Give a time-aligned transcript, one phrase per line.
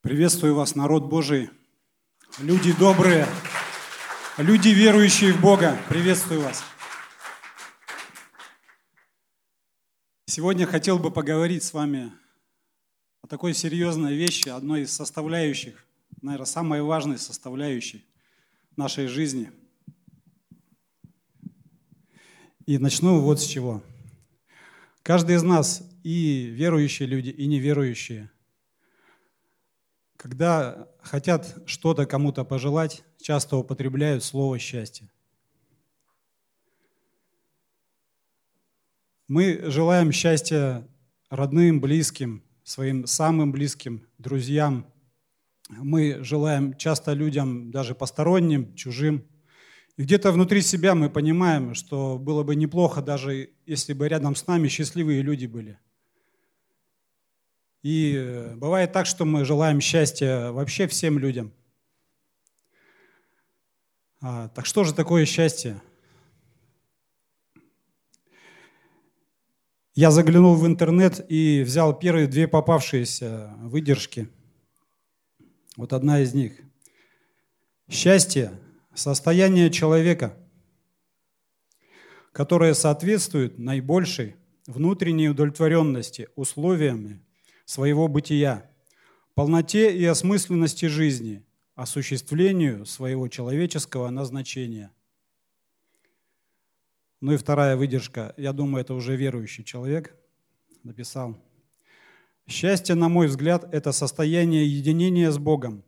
[0.00, 1.50] Приветствую вас, народ Божий,
[2.38, 3.26] люди добрые,
[4.36, 5.76] люди, верующие в Бога.
[5.88, 6.62] Приветствую вас.
[10.26, 12.12] Сегодня хотел бы поговорить с вами
[13.22, 15.84] о такой серьезной вещи, одной из составляющих,
[16.22, 18.06] наверное, самой важной составляющей
[18.76, 19.50] нашей жизни.
[22.66, 23.82] И начну вот с чего.
[25.02, 28.30] Каждый из нас, и верующие люди, и неверующие–
[30.18, 35.08] когда хотят что-то кому-то пожелать, часто употребляют слово «счастье».
[39.28, 40.86] Мы желаем счастья
[41.30, 44.86] родным, близким, своим самым близким, друзьям.
[45.68, 49.24] Мы желаем часто людям, даже посторонним, чужим.
[49.98, 54.46] И где-то внутри себя мы понимаем, что было бы неплохо, даже если бы рядом с
[54.46, 55.78] нами счастливые люди были–
[57.82, 61.52] и э, бывает так, что мы желаем счастья вообще всем людям.
[64.20, 65.80] А, так что же такое счастье?
[69.94, 74.28] Я заглянул в интернет и взял первые две попавшиеся выдержки.
[75.76, 76.60] Вот одна из них.
[77.88, 78.52] Счастье–
[78.94, 80.36] состояние человека,
[82.32, 87.20] которое соответствует наибольшей внутренней удовлетворенности условиями
[87.68, 88.64] своего бытия,
[89.34, 91.44] полноте и осмысленности жизни,
[91.74, 94.90] осуществлению своего человеческого назначения.
[97.20, 100.16] Ну и вторая выдержка, я думаю, это уже верующий человек
[100.82, 101.36] написал.
[102.46, 105.84] Счастье, на мой взгляд, это состояние единения с Богом,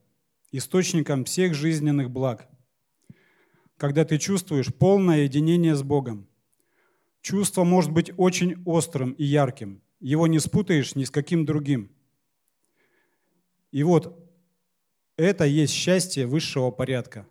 [0.53, 2.47] источником всех жизненных благ.
[3.79, 6.29] Когда ты чувствуешь полное единение с Богом,
[7.23, 11.95] чувство может быть очень острым и ярким– его не спутаешь ни с каким другим.
[13.71, 14.19] И вот
[15.17, 17.29] это есть счастье высшего порядка.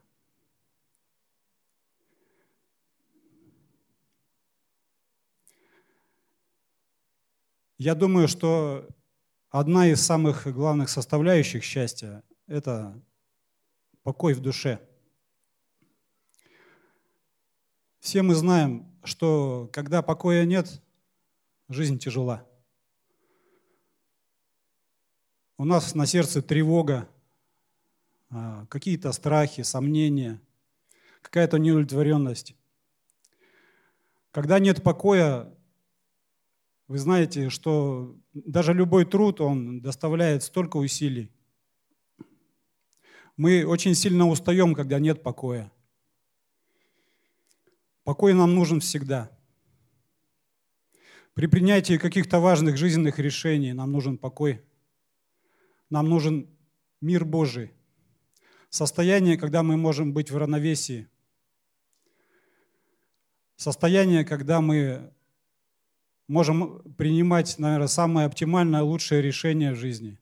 [7.78, 8.88] Я думаю, что
[9.50, 13.02] одна из самых главных составляющих счастья– это
[14.04, 14.86] покой в душе.
[18.00, 20.82] Все мы знаем, что когда покоя нет,
[21.70, 22.49] жизнь тяжела.
[25.60, 27.10] У нас на сердце тревога,
[28.30, 30.42] а, какие-то страхи, сомнения,
[31.22, 32.56] какая-то неудовлетворенность.
[34.32, 35.54] Когда нет покоя,
[36.88, 41.30] вы знаете, что даже любой труд, он доставляет столько усилий.
[43.36, 45.70] Мы очень сильно устаем, когда нет покоя.
[48.06, 49.30] Покой нам нужен всегда.
[51.34, 54.62] При принятии каких-то важных жизненных решений нам нужен покой–
[55.90, 56.48] нам нужен
[57.02, 57.74] мир Божий.
[58.70, 61.08] Состояние, когда мы можем быть в равновесии.
[63.56, 65.12] Состояние, когда мы
[66.28, 70.20] можем принимать, наверное, самое оптимальное, лучшее решение в жизни.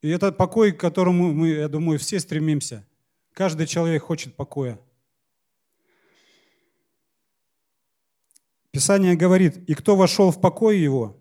[0.00, 2.86] И это покой, к которому мы, я думаю, все стремимся.
[3.32, 4.78] Каждый человек хочет покоя.
[8.70, 11.16] Писание говорит, и кто вошел в покой его,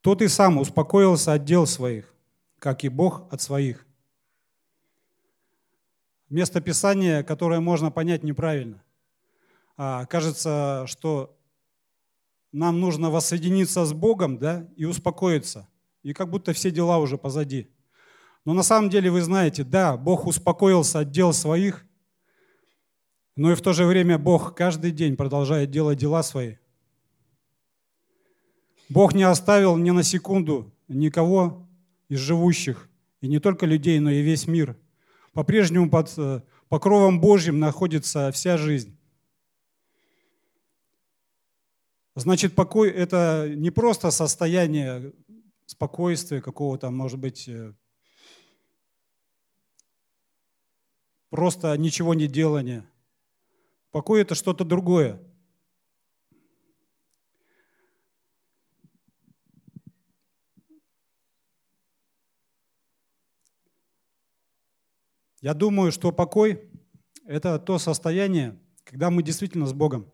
[0.00, 2.14] тот и сам успокоился от дел своих,
[2.58, 3.86] как и Бог от своих.
[6.30, 8.82] Место Писания, которое можно понять неправильно.
[9.76, 11.36] А, кажется, что
[12.52, 15.68] нам нужно воссоединиться с Богом да, и успокоиться.
[16.02, 17.70] И как будто все дела уже позади.
[18.44, 21.84] Но на самом деле вы знаете, да, Бог успокоился от дел своих,
[23.36, 26.56] но и в то же время Бог каждый день продолжает делать дела свои–
[28.88, 31.68] Бог не оставил ни на секунду никого
[32.08, 32.88] из живущих,
[33.20, 34.76] и не только людей, но и весь мир.
[35.32, 38.96] По-прежнему под э, покровом Божьим находится вся жизнь.
[42.14, 45.12] Значит, покой– это не просто состояние
[45.66, 47.74] спокойствия какого-то, может быть, э,
[51.28, 52.90] просто ничего не делания.
[53.90, 55.20] Покой– это что-то другое.
[65.40, 66.68] Я думаю, что покой–
[67.26, 70.10] это то состояние, когда мы действительно с Богом,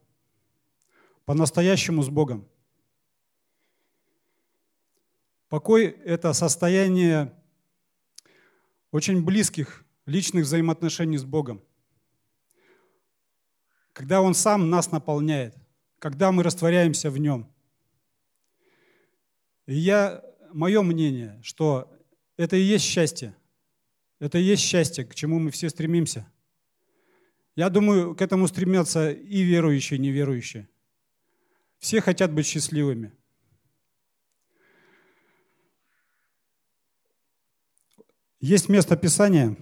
[1.25, 2.47] по-настоящему с Богом.
[5.49, 7.32] Покой– это состояние
[8.91, 11.62] очень близких личных взаимоотношений с Богом.
[13.94, 15.56] Когда Он сам нас наполняет,
[15.99, 17.50] когда мы растворяемся в Нем.
[19.65, 20.23] И я
[20.53, 21.91] мое мнение, что
[22.37, 23.35] это и есть счастье.
[24.25, 26.26] Это и есть счастье, к чему мы все стремимся.
[27.56, 30.67] Я думаю, к этому стремятся и верующие, и неверующие.
[31.76, 33.12] Все хотят быть счастливыми.
[38.41, 39.59] Есть место Писания,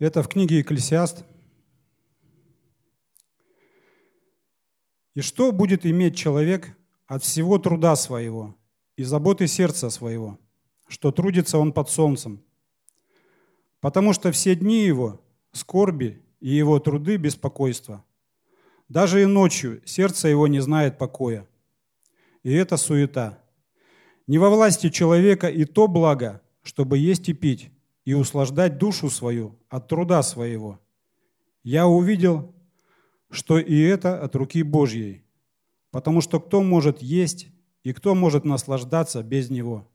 [0.00, 1.24] это в книге Екклесиаст.
[5.14, 6.76] «И что будет иметь человек
[7.10, 8.54] от всего труда своего
[8.96, 10.38] и заботы сердца своего,
[10.86, 12.40] что трудится он под солнцем?
[13.80, 15.20] Потому что все дни его–
[15.52, 18.04] скорби и его труды– беспокойство.
[18.88, 21.48] Даже и ночью сердце его не знает покоя
[22.44, 23.42] и это суета.
[24.28, 27.72] Не во власти человека и то благо, чтобы есть и пить,
[28.04, 30.78] и услаждать душу свою от труда своего.
[31.64, 32.54] Я увидел,
[33.30, 35.24] что и это от руки Божьей,
[35.90, 37.48] потому что кто может есть
[37.82, 39.88] и кто может наслаждаться без него.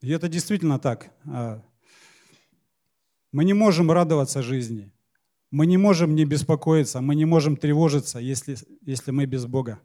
[0.00, 1.12] И это действительно так.
[1.26, 1.62] А,
[3.32, 4.92] мы не можем радоваться жизни–
[5.50, 9.80] мы не можем не беспокоиться, мы не можем тревожиться, если, если мы без Бога.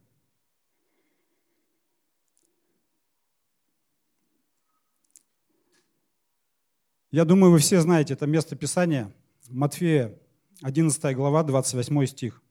[7.11, 9.11] Я думаю, вы все знаете это место Писания.
[9.49, 10.13] Матфея,
[10.61, 12.43] 11 глава, 28 стих.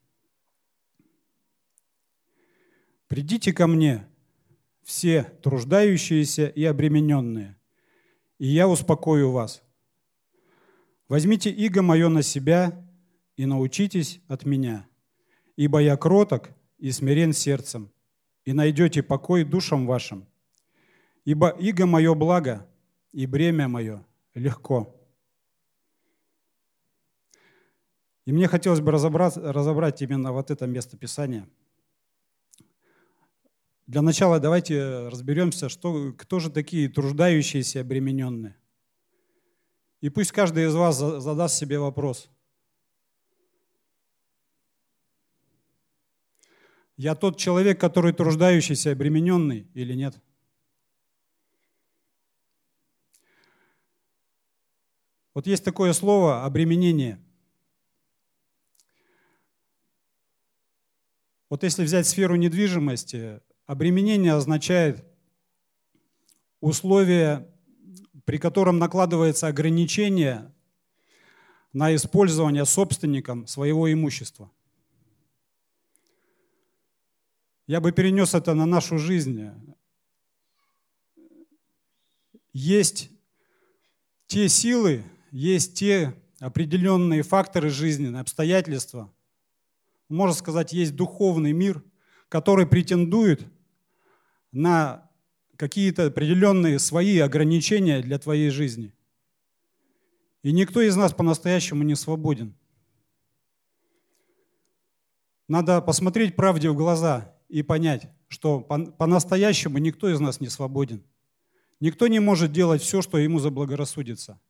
[3.15, 4.09] «Придите ко мне,
[4.83, 7.57] все труждающиеся и обремененные,
[8.41, 9.63] и я успокою вас.
[11.09, 12.85] Возьмите иго мое на себя
[13.37, 14.89] и научитесь от меня,
[15.55, 17.93] ибо я кроток и смирен сердцем,
[18.45, 20.27] и найдете покой душам вашим.
[21.25, 22.69] Ибо иго мое благо,
[23.13, 24.93] и бремя мое легко.
[28.25, 31.49] И мне хотелось бы разобрать, разобрать именно вот это место Писания.
[33.87, 38.57] Для начала давайте разберемся, что, кто же такие труждающиеся обремененные.
[40.01, 42.31] И пусть каждый из вас задаст себе вопрос–
[46.97, 50.17] Я тот человек, который труждающийся, обремененный или нет?
[55.35, 57.21] Вот есть такое слово обременение.
[61.51, 65.05] Вот если взять сферу недвижимости, обременение означает
[66.61, 67.49] условие,
[68.25, 70.53] при котором накладывается ограничение
[71.73, 74.51] на использование собственником своего имущества–
[77.67, 79.51] я бы перенес это на нашу жизнь.
[82.53, 83.11] Есть
[84.27, 89.11] те силы, есть те определенные факторы жизни, обстоятельства.
[90.11, 91.83] Можно сказать, есть духовный мир,
[92.29, 93.47] который претендует
[94.55, 95.11] на
[95.57, 98.95] какие-то определенные свои ограничения для твоей жизни.
[100.43, 102.55] И никто из нас по-настоящему не свободен.
[105.49, 111.05] Надо посмотреть правде в глаза и понять, что по-настоящему никто из нас не свободен.
[111.81, 114.41] Никто не может делать все, что ему заблагорассудится.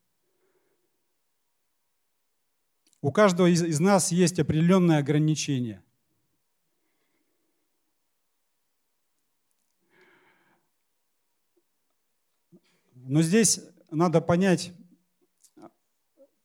[3.01, 5.84] У каждого из, нас есть определенные ограничения.
[13.07, 14.73] Но здесь надо понять,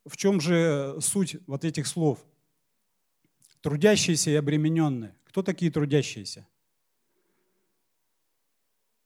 [0.06, 2.26] в чем же суть вот этих слов.
[3.62, 5.16] Трудящиеся и обремененные.
[5.24, 6.46] Кто такие трудящиеся?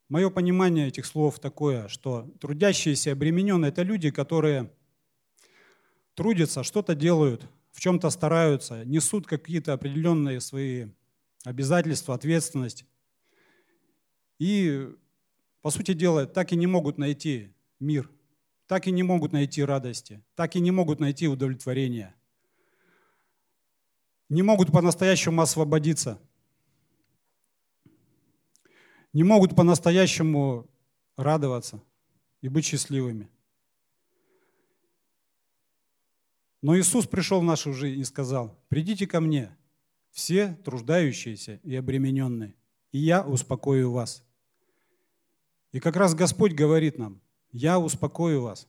[0.10, 4.72] Мое понимание этих слов такое, что трудящиеся и обремененные– это люди, которые
[6.15, 10.88] трудятся, что-то делают, в чем-то стараются, несут какие-то определенные свои
[11.43, 12.86] обязательства, ответственность.
[14.39, 14.89] И,
[15.63, 18.12] по сути дела, так и не могут найти мир,
[18.67, 22.13] так и не могут найти радости, так и не могут найти удовлетворения–
[24.34, 26.20] не могут по-настоящему освободиться,
[29.13, 30.67] не могут по-настоящему
[31.15, 31.84] радоваться
[32.41, 33.29] и быть счастливыми.
[36.62, 39.55] Но Иисус пришел в нашу жизнь и сказал, придите ко мне,
[40.12, 42.55] все труждающиеся и обремененные,
[42.91, 44.25] и я успокою вас.
[45.73, 47.19] И как раз Господь говорит нам,
[47.51, 48.67] я успокою вас.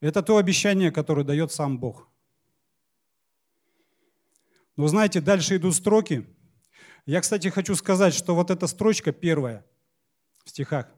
[0.00, 2.08] Это то обещание, которое дает сам Бог–
[4.76, 6.26] но знаете, дальше идут строки.
[7.04, 9.64] Я, кстати, хочу сказать, что вот эта строчка первая
[10.44, 10.88] в стихах,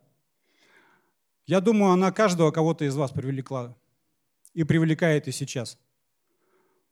[1.47, 3.77] я думаю, она каждого кого-то из вас привлекла
[4.55, 5.79] и привлекает и сейчас.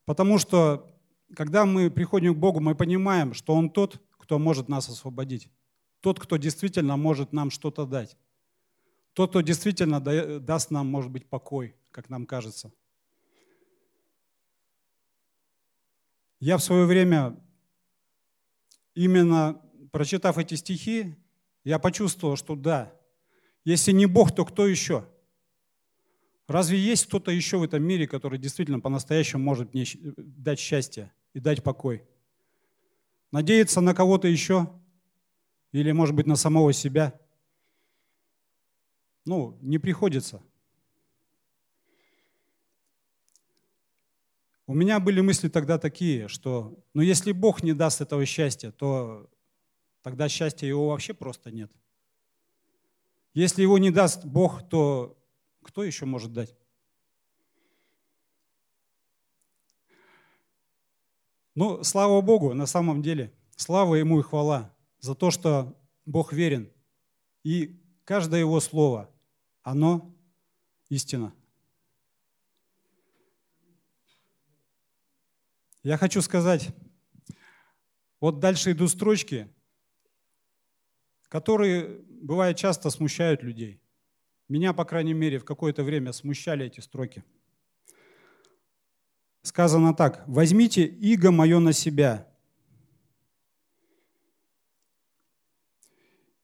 [0.04, 0.94] Потому что,
[1.34, 5.48] когда мы приходим к Богу, мы понимаем, что Он тот, кто может нас освободить.
[6.02, 8.16] Тот, кто действительно может нам что-то дать.
[9.14, 10.00] Тот, кто действительно
[10.40, 12.72] даст нам, может быть, покой, как нам кажется.
[16.40, 17.40] Я в свое время,
[18.96, 21.14] именно прочитав эти стихи,
[21.62, 22.92] я почувствовал, что да,
[23.64, 25.08] если не Бог, то кто еще?
[26.48, 29.84] Разве есть кто-то еще в этом мире, который действительно по-настоящему может мне
[30.16, 32.02] дать счастье и дать покой?
[33.30, 34.68] Надеяться на кого-то еще?
[35.72, 37.18] Или, может быть, на самого себя?
[39.24, 40.42] Ну, не приходится.
[44.66, 49.28] У меня были мысли тогда такие, что ну если Бог не даст этого счастья, то
[50.02, 51.70] тогда счастья его вообще просто нет.
[53.34, 55.18] Если его не даст Бог, то
[55.62, 56.54] кто еще может дать?
[61.54, 64.72] Ну, слава Богу, на самом деле, слава Ему и хвала
[65.02, 66.70] за то, что Бог верен.
[67.42, 69.10] И каждое Его слово,
[69.62, 70.14] оно
[70.88, 71.34] истина.
[75.82, 76.68] Я хочу сказать,
[78.20, 79.52] вот дальше идут строчки,
[81.28, 83.80] которые, бывает, часто смущают людей.
[84.48, 87.24] Меня, по крайней мере, в какое-то время смущали эти строки.
[89.42, 92.31] Сказано так, «Возьмите иго мое на себя».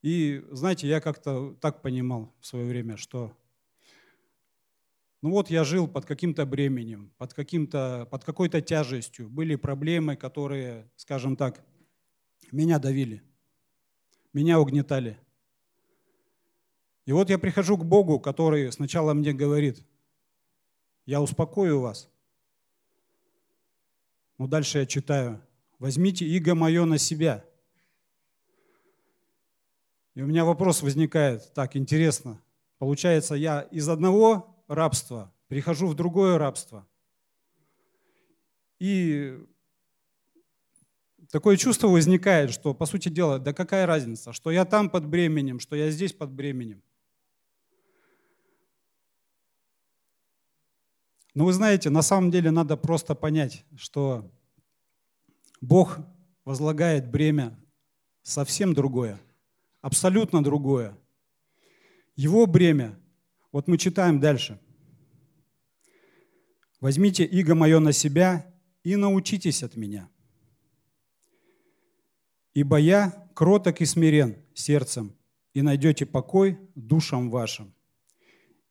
[0.02, 3.36] И, знаете, я как-то так понимал в свое время, что
[5.20, 9.28] ну вот я жил под каким-то бременем, под, каким-то, под какой-то тяжестью.
[9.28, 11.64] Были проблемы, которые, скажем так,
[12.52, 13.22] меня давили,
[14.32, 15.18] меня угнетали.
[17.04, 19.84] И вот я прихожу к Богу, который сначала мне говорит,
[21.04, 22.08] я успокою вас.
[24.36, 25.42] Но дальше я читаю,
[25.80, 27.44] возьмите иго мое на себя.
[30.14, 32.40] И у меня вопрос возникает, так, интересно.
[32.78, 36.86] Получается, я из одного рабства прихожу в другое рабство.
[38.78, 39.38] И
[41.30, 45.60] такое чувство возникает, что, по сути дела, да какая разница, что я там под бременем,
[45.60, 46.82] что я здесь под бременем.
[51.34, 54.28] Но вы знаете, на самом деле надо просто понять, что
[55.60, 55.98] Бог
[56.44, 57.58] возлагает бремя
[58.22, 59.20] совсем другое,
[59.80, 60.96] абсолютно другое.
[62.16, 62.98] Его бремя,
[63.52, 64.58] вот мы читаем дальше.
[66.80, 68.46] «Возьмите иго мое на себя
[68.84, 70.08] и научитесь от меня.
[72.54, 75.16] Ибо я кроток и смирен сердцем,
[75.54, 77.74] и найдете покой душам вашим.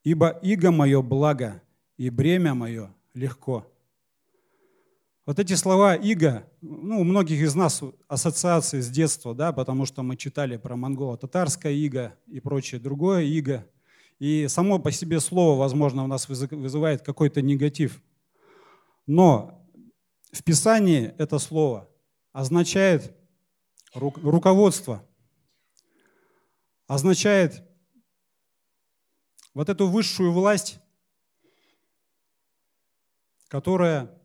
[0.04, 1.62] Ибо иго мое благо,
[1.98, 3.70] и бремя мое легко.
[5.28, 10.02] Вот эти слова «иго», ну, у многих из нас ассоциации с детства, да, потому что
[10.02, 13.68] мы читали про монголо-татарское иго и прочее другое иго.
[14.20, 18.02] И само по себе слово, возможно, у нас вызывает какой-то негатив.
[19.06, 19.70] Но
[20.32, 21.90] в Писании это слово
[22.32, 23.14] означает
[23.94, 25.06] руководство,
[26.88, 27.68] означает
[29.54, 30.80] вот эту высшую власть,
[33.50, 34.17] которая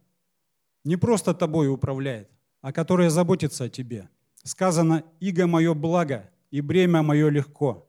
[0.84, 2.28] не просто тобой управляет,
[2.60, 4.08] а которая заботится о тебе.
[4.42, 7.88] Сказано, «Иго мое благо, и бремя мое легко».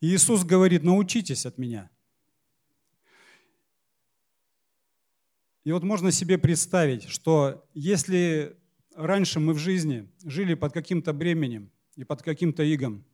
[0.00, 1.90] И Иисус говорит, научитесь от меня.
[5.64, 8.56] И вот можно себе представить, что если
[8.94, 13.04] раньше мы в жизни жили под каким-то бременем и под каким-то игом,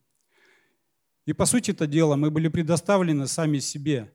[1.26, 4.12] и по сути это дело мы были предоставлены сами себе,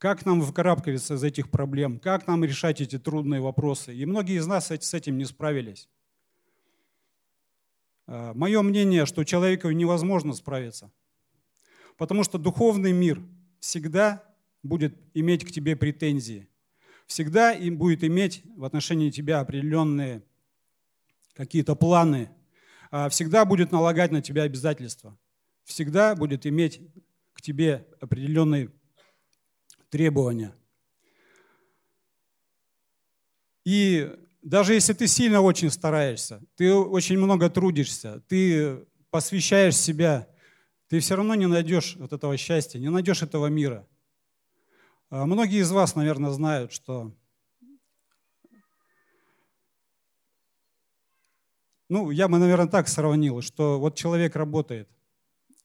[0.00, 1.98] как нам выкарабкиваться из этих проблем?
[1.98, 3.94] Как нам решать эти трудные вопросы?
[3.94, 5.90] И многие из нас с этим не справились.
[8.06, 10.90] А, Мое мнение, что человеку невозможно справиться,
[11.98, 13.20] потому что духовный мир
[13.60, 14.24] всегда
[14.62, 16.48] будет иметь к тебе претензии,
[17.06, 20.22] всегда им будет иметь в отношении тебя определенные
[21.34, 22.30] какие-то планы,
[22.90, 25.14] а, всегда будет налагать на тебя обязательства,
[25.64, 26.80] всегда будет иметь
[27.34, 28.70] к тебе определенные
[29.90, 30.54] требования.
[33.64, 34.10] И
[34.42, 40.28] даже если ты сильно очень стараешься, ты очень много трудишься, ты посвящаешь себя,
[40.88, 43.86] ты все равно не найдешь вот этого счастья, не найдешь этого мира.
[45.10, 47.12] А многие из вас, наверное, знают, что
[51.88, 54.88] ну, я бы, наверное, так сравнил, что вот человек работает,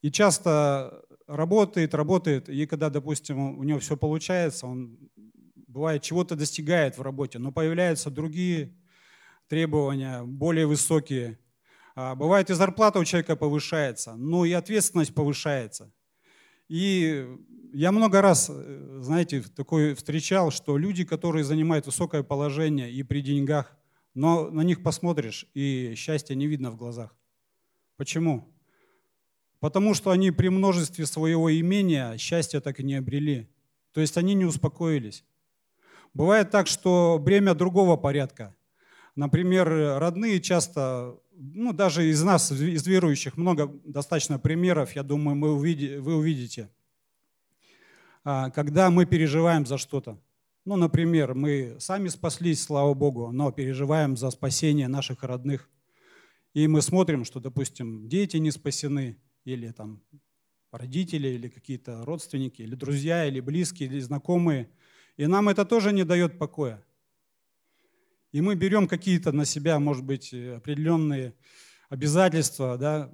[0.02, 4.98] и часто работает, работает, и когда, допустим, у него все получается, он
[5.68, 8.76] бывает чего-то достигает в работе, но появляются другие
[9.48, 11.40] требования, более высокие.
[11.96, 15.94] А бывает и зарплата у человека повышается, но и ответственность повышается.
[16.68, 17.28] И
[17.74, 23.22] я много раз, э, знаете, такой встречал, что люди, которые занимают высокое положение и при
[23.22, 23.78] деньгах,
[24.14, 27.16] но на них посмотришь, и счастья не видно в глазах.
[27.98, 28.55] Почему?
[29.66, 33.50] Потому что они при множестве своего имения счастья так и не обрели.
[33.94, 35.26] То есть они не успокоились.
[36.14, 38.56] Бывает так, что бремя другого порядка.
[39.16, 39.68] Например,
[39.98, 46.00] родные часто, ну даже из нас, из верующих, много достаточно примеров, я думаю, мы увидите,
[46.00, 46.70] вы увидите,
[48.24, 50.22] а, когда мы переживаем за что-то.
[50.64, 55.68] Ну, например, мы сами спаслись, слава Богу, но переживаем за спасение наших родных.
[56.54, 60.02] И мы смотрим, что, допустим, дети не спасены, или там
[60.72, 64.70] родители, или какие-то родственники, или друзья, или близкие, или знакомые.
[65.18, 66.84] И нам это тоже не дает покоя.
[68.34, 71.34] И мы берем какие-то на себя, может быть, определенные
[71.88, 73.12] обязательства, да,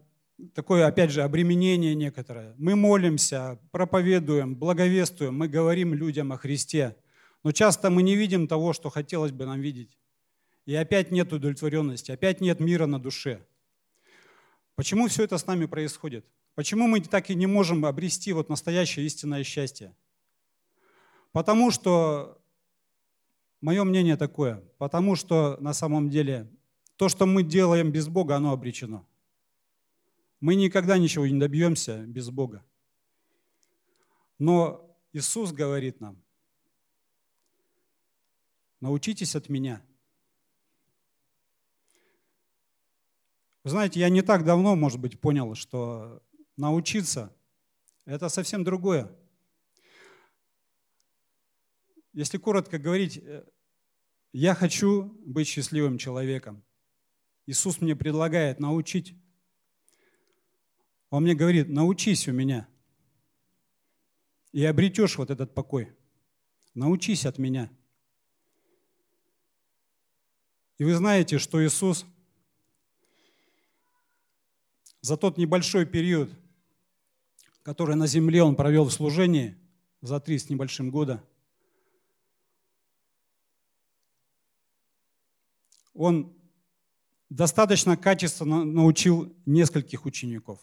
[0.56, 2.56] такое, опять же, обременение некоторое.
[2.58, 6.98] Мы молимся, проповедуем, благовествуем, мы говорим людям о Христе.
[7.44, 9.98] Но часто мы не видим того, что хотелось бы нам видеть.
[10.66, 13.46] И опять нет удовлетворенности, опять нет мира на душе.
[14.82, 16.26] Почему все это с нами происходит?
[16.56, 19.96] Почему мы так и не можем обрести вот настоящее истинное счастье?
[21.34, 22.42] Потому что,
[23.62, 26.50] мое мнение такое, потому что на самом деле
[26.96, 29.06] то, что мы делаем без Бога, оно обречено.
[30.40, 32.66] Мы никогда ничего не добьемся без Бога.
[34.40, 36.20] Но Иисус говорит нам,
[38.80, 39.84] научитесь от меня.
[43.64, 46.24] Вы знаете, я не так давно, может быть, понял, что
[46.58, 47.36] научиться–
[48.06, 49.12] это совсем другое.
[52.14, 53.46] Если коротко говорить, э,
[54.34, 56.64] я хочу быть счастливым человеком.
[57.46, 59.16] Иисус мне предлагает научить.
[61.10, 62.68] Он мне говорит, научись у меня.
[64.52, 65.94] И обретешь вот этот покой.
[66.74, 67.72] Научись от меня.
[70.78, 72.06] И вы знаете, что Иисус
[75.02, 76.30] за тот небольшой период,
[77.64, 79.58] который на земле Он провел в служении,
[80.02, 81.24] за три с небольшим года–
[85.94, 86.34] он
[87.30, 90.60] достаточно качественно научил нескольких учеников.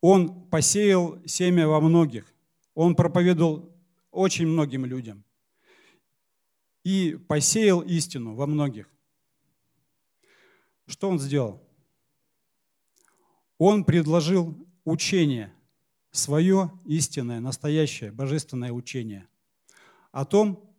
[0.00, 2.32] Он посеял семя во многих.
[2.74, 3.70] Он проповедовал
[4.10, 5.24] очень многим людям.
[6.84, 8.88] И посеял истину во многих.
[10.86, 11.62] Что он сделал?
[13.62, 15.54] Он предложил учение,
[16.12, 19.28] свое истинное, настоящее, божественное учение
[20.12, 20.74] о том,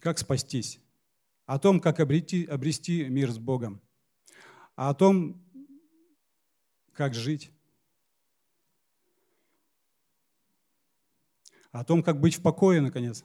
[0.00, 0.80] как спастись,
[1.46, 3.80] о том, как обрети, обрести мир с Богом,
[4.74, 5.40] о том,
[6.92, 7.52] как жить,
[11.70, 13.24] о том, как быть в покое, наконец.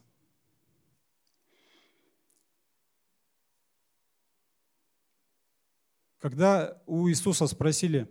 [6.26, 8.08] Когда у Иисуса спросили,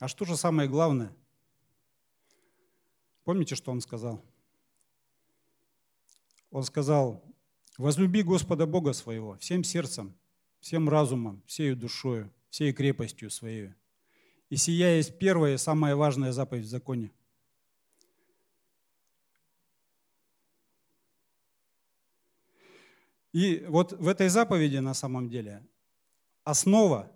[0.00, 1.16] а что же самое главное?
[3.24, 4.22] Помните, что Он сказал?
[6.50, 7.24] Он сказал,
[7.78, 10.14] Возлюби Господа Бога своего всем сердцем,
[10.60, 13.72] всем разумом, всею душою, всей крепостью своей.
[14.50, 17.12] И сия есть первая и самая важная заповедь в законе.
[23.32, 25.66] И вот в этой заповеди на самом деле
[26.46, 27.12] основа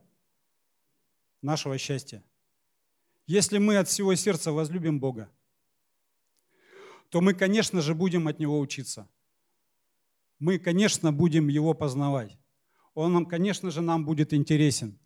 [1.41, 2.23] нашего счастья.
[3.27, 5.31] Если мы от всего сердца возлюбим Бога,
[7.09, 9.09] то мы, конечно же, будем от Него учиться–
[10.41, 12.37] мы, конечно, будем его познавать.
[12.95, 14.99] Он, нам, конечно же, нам будет интересен.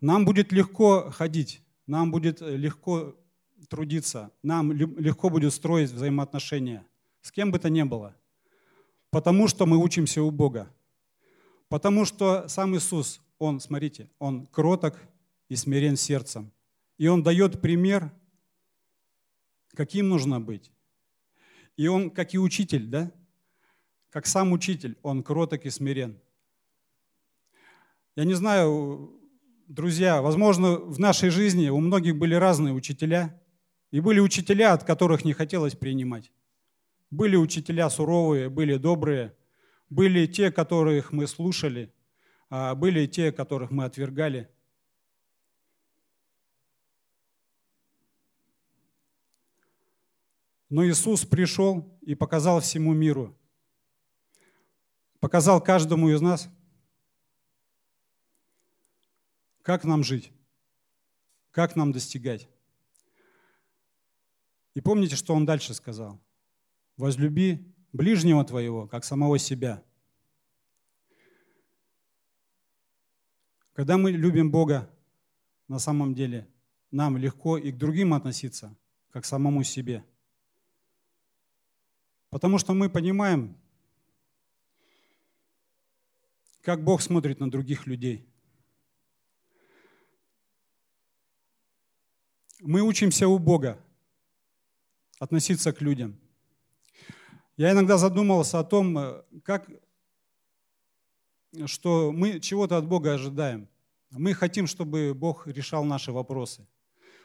[0.00, 3.14] Нам будет легко ходить, нам будет легко
[3.68, 6.86] трудиться, нам легко будет строить взаимоотношения
[7.20, 8.16] с кем бы то ни было.
[9.10, 10.72] Потому что мы учимся у Бога.
[11.72, 14.98] Потому что сам Иисус, Он, смотрите, Он кроток
[15.48, 16.52] и смирен сердцем.
[16.98, 18.12] И Он дает пример,
[19.74, 20.70] каким нужно быть.
[21.78, 23.10] И Он, как и учитель, да,
[24.10, 26.18] как сам учитель, он кроток и смирен.
[28.16, 29.10] Я не знаю,
[29.66, 33.40] друзья, возможно, в нашей жизни у многих были разные учителя,
[33.90, 36.30] и были учителя, от которых не хотелось принимать.
[37.10, 39.34] Были учителя суровые, были добрые,
[39.92, 41.92] были те, которых мы слушали,
[42.48, 44.50] а были те, которых мы отвергали.
[50.70, 53.38] Но Иисус пришел и показал всему миру,
[55.20, 56.48] показал каждому из нас,
[59.60, 60.32] как нам жить,
[61.50, 62.48] как нам достигать.
[64.72, 66.18] И помните, что он дальше сказал?
[66.96, 69.82] Возлюби ближнего твоего, как самого себя.
[73.74, 74.90] Когда мы любим Бога,
[75.68, 76.48] на самом деле
[76.90, 78.76] нам легко и к другим относиться,
[79.10, 80.04] как к самому себе.
[82.28, 83.56] Потому что мы понимаем,
[86.62, 88.26] как Бог смотрит на других людей.
[92.60, 93.82] Мы учимся у Бога
[95.18, 96.18] относиться к людям.
[97.56, 99.68] Я иногда задумывался о том, э, как,
[101.66, 103.68] что мы чего-то от Бога ожидаем.
[104.10, 106.66] Мы хотим, чтобы Бог решал наши вопросы,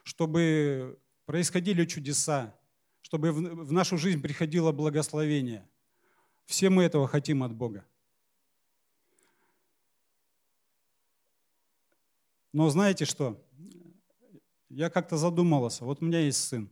[0.04, 2.54] чтобы происходили чудеса,
[3.02, 5.68] чтобы в нашу жизнь приходило благословение.
[6.46, 7.86] Все мы этого хотим от Бога.
[12.54, 13.42] Но знаете что?
[14.70, 15.86] Я как-то задумался.
[15.86, 16.70] Вот у меня есть сын.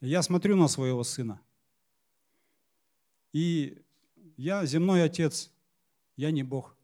[0.00, 1.40] Я смотрю на своего сына.
[3.32, 3.82] И
[4.36, 5.50] я земной отец,
[6.16, 6.76] я не Бог.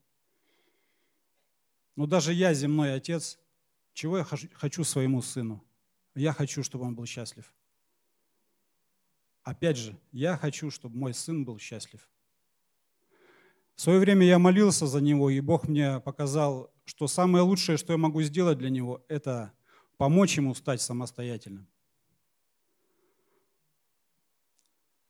[1.96, 3.38] Но даже я, земной отец,
[3.92, 5.62] чего я хочу своему сыну?
[6.14, 7.52] Я хочу, чтобы он был счастлив.
[9.42, 12.08] Опять же, я хочу, чтобы мой сын был счастлив.
[13.74, 17.92] В свое время я молился за него, и Бог мне показал, что самое лучшее, что
[17.92, 19.52] я могу сделать для него, это
[19.96, 21.66] помочь ему стать самостоятельным.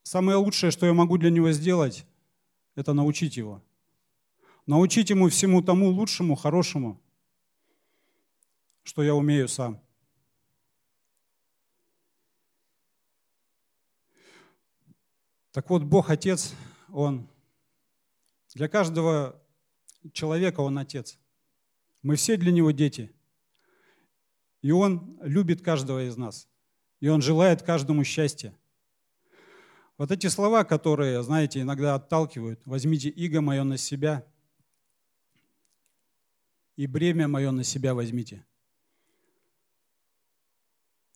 [0.02, 2.04] Самое лучшее, что я могу для него сделать,
[2.74, 3.62] это научить его.
[4.66, 7.00] Научить ему всему тому лучшему, хорошему,
[8.82, 9.80] что я умею сам.
[15.52, 16.54] Так вот, Бог Отец,
[16.90, 17.28] Он
[18.54, 19.40] для каждого
[20.12, 21.18] человека Он Отец.
[22.02, 23.12] Мы все для Него дети.
[24.62, 26.48] И Он любит каждого из нас.
[27.00, 28.54] И Он желает каждому счастья.
[30.02, 32.60] Вот эти слова, которые, знаете, иногда отталкивают.
[32.64, 34.26] Возьмите иго мое на себя
[36.74, 38.44] и бремя мое на себя возьмите.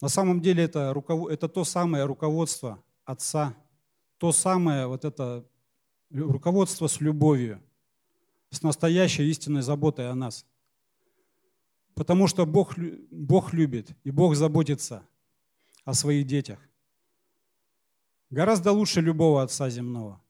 [0.01, 1.29] На самом деле это, руков...
[1.31, 3.57] это то самое руководство Отца,
[4.19, 5.45] то самое вот это
[6.11, 7.61] руководство с любовью,
[8.51, 10.47] с настоящей истинной заботой о нас.
[11.97, 12.79] Потому что Бог,
[13.11, 15.05] Бог любит и Бог заботится
[15.85, 16.61] о своих детях.
[18.31, 20.21] Гораздо лучше любого отца земного.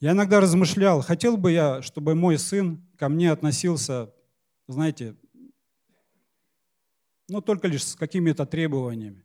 [0.00, 4.12] Я иногда размышлял, хотел бы я, чтобы мой сын ко мне относился,
[4.68, 5.16] знаете,
[7.28, 9.24] ну, только лишь с какими-то требованиями.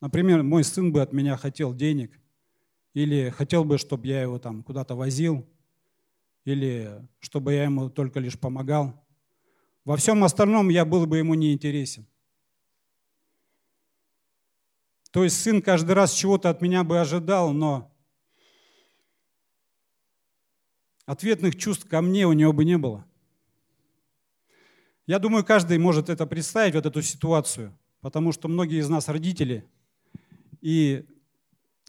[0.00, 2.18] Например, мой сын бы от меня хотел денег,
[2.94, 5.46] или хотел бы, чтобы я его там куда-то возил,
[6.44, 9.04] или чтобы я ему только лишь помогал.
[9.84, 12.06] Во всем остальном я был бы ему не интересен.
[15.10, 17.92] То есть сын каждый раз чего-то от меня бы ожидал, но
[21.04, 23.04] ответных чувств ко мне у него бы не было.
[25.06, 29.68] Я думаю, каждый может это представить, вот эту ситуацию, потому что многие из нас родители.
[30.60, 31.04] И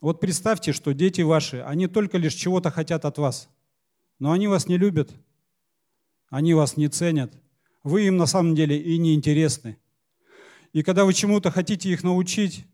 [0.02, 3.50] вот представьте, что дети ваши, они только лишь чего-то хотят от вас,
[4.18, 5.12] но они вас не любят,
[6.30, 7.32] они вас не ценят,
[7.84, 9.78] вы им на самом деле и не интересны.
[10.74, 12.66] И когда вы чему-то хотите их научить,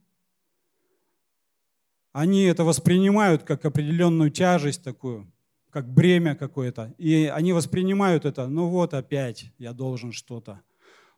[2.18, 5.32] они это воспринимают как определенную тяжесть такую,
[5.70, 6.96] как бремя какое-то.
[6.98, 10.60] И они воспринимают это, ну вот опять я должен что-то.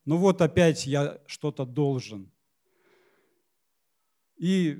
[0.03, 2.29] Ну вот опять я что-то должен.
[4.35, 4.77] И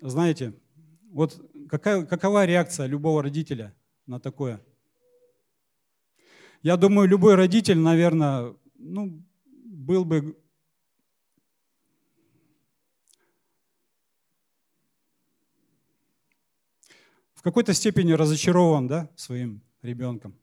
[0.00, 0.54] знаете,
[1.12, 3.72] вот какая, какова реакция любого родителя
[4.06, 4.60] на такое?
[6.64, 10.36] Я думаю, любой родитель, наверное, ну, был бы
[17.42, 20.38] в какой-то степени разочарован да, своим ребенком.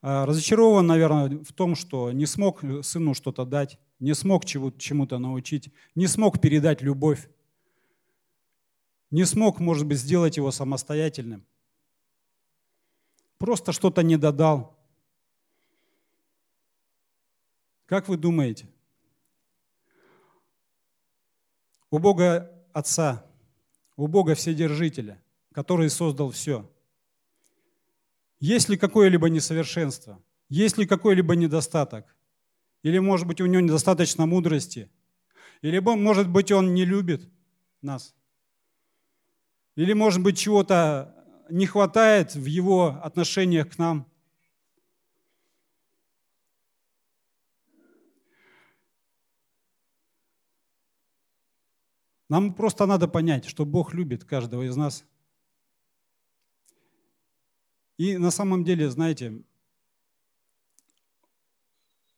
[0.00, 5.70] А разочарован, наверное, в том, что не смог сыну что-то дать, не смог чему-то научить,
[5.94, 7.28] не смог передать любовь,
[9.10, 11.44] не смог, может быть, сделать его самостоятельным.
[13.36, 14.74] Просто что-то не додал.
[17.84, 18.70] Как вы думаете?
[21.90, 23.22] У Бога Отца,
[23.98, 25.22] у Бога Вседержителя–
[25.60, 26.66] который создал все.
[28.38, 30.18] Есть ли какое-либо несовершенство?
[30.48, 32.16] Есть ли какой-либо недостаток?
[32.82, 34.90] Или, может быть, у него недостаточно мудрости.
[35.60, 37.28] Или, может быть, он не любит
[37.82, 38.14] нас.
[39.76, 41.14] Или, может быть, чего-то
[41.50, 44.06] не хватает в его отношениях к нам.
[52.30, 55.04] Нам просто надо понять, что Бог любит каждого из нас.
[58.00, 59.42] И на самом деле, знаете,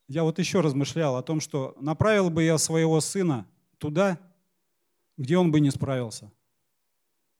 [0.06, 4.20] я вот еще размышлял о том, что направил бы я своего сына туда,
[5.16, 6.30] где он бы не справился.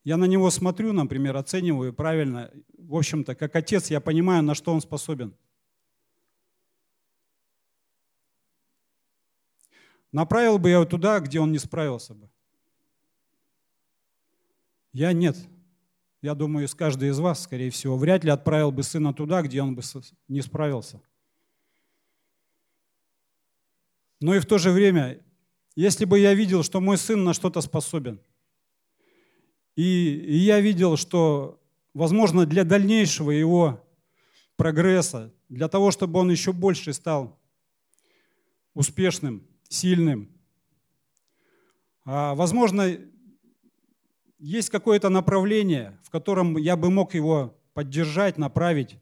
[0.02, 2.50] Я на него смотрю, например, оцениваю правильно.
[2.76, 5.37] В общем-то, как отец, я понимаю, на что он способен.
[10.11, 12.28] Направил бы я его туда, где он не справился бы.
[14.92, 15.37] Я нет.
[16.22, 19.61] Я думаю, с каждый из вас, скорее всего, вряд ли отправил бы сына туда, где
[19.61, 19.82] он бы
[20.28, 21.02] не справился.
[24.20, 25.20] Но и в то же время,
[25.74, 28.20] если бы я видел, что мой сын на что-то способен,
[29.74, 31.61] и, и я видел, что,
[31.92, 33.85] возможно, для дальнейшего его
[34.54, 37.37] прогресса, для того, чтобы он еще больше стал
[38.74, 40.30] успешным, сильным,
[42.04, 42.96] а, возможно,
[44.42, 48.96] есть какое-то направление, в котором я бы мог его поддержать, направить,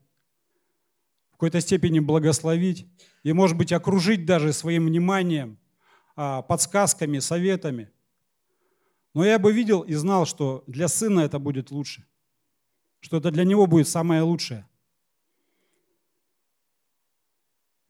[1.30, 2.86] в какой-то степени благословить
[3.22, 5.58] и, может быть, окружить даже своим вниманием,
[6.14, 7.90] а, подсказками, советами.
[9.14, 12.06] Но я бы видел и знал, что для сына это будет лучше,
[13.00, 14.68] что это для него будет самое лучшее.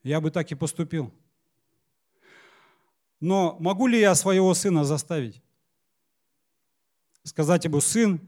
[0.04, 1.12] Я бы так и поступил.
[3.18, 5.42] Но могу ли я своего сына заставить?
[7.22, 8.20] Сказать ему, сын,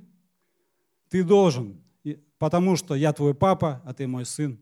[1.09, 1.83] ты должен,
[2.39, 4.59] потому что я твой папа, а ты мой сын.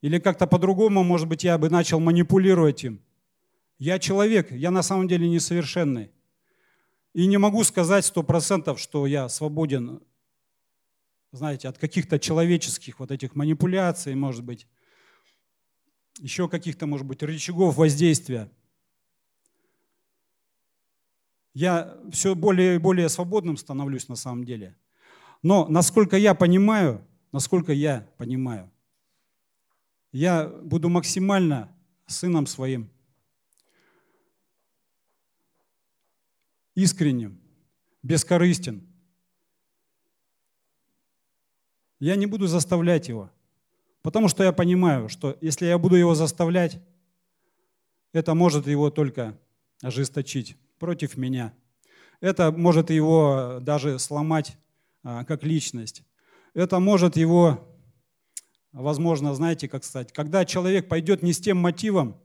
[0.00, 3.02] Или как-то по-другому, может быть, я бы начал манипулировать им.
[3.78, 6.10] Я человек, я на самом деле несовершенный.
[7.12, 10.02] И не могу сказать сто процентов, что я свободен,
[11.32, 14.66] знаете, от каких-то человеческих вот этих манипуляций, может быть,
[16.18, 18.50] еще каких-то, может быть, рычагов воздействия
[21.56, 24.76] я все более и более свободным становлюсь на самом деле.
[25.42, 28.70] Но насколько я понимаю, насколько я понимаю,
[30.12, 31.74] я буду максимально
[32.06, 32.90] сыном своим
[36.74, 37.40] искренним,
[38.02, 38.86] бескорыстен.
[41.98, 43.30] Я не буду заставлять его,
[44.02, 46.82] потому что я понимаю, что если я буду его заставлять,
[48.12, 49.38] это может его только
[49.80, 51.54] ожесточить против меня.
[52.20, 54.56] Это может его даже сломать
[55.02, 56.02] а, как личность.
[56.54, 57.68] Это может его,
[58.72, 62.20] возможно, знаете, как сказать, когда человек пойдет не с тем мотивом,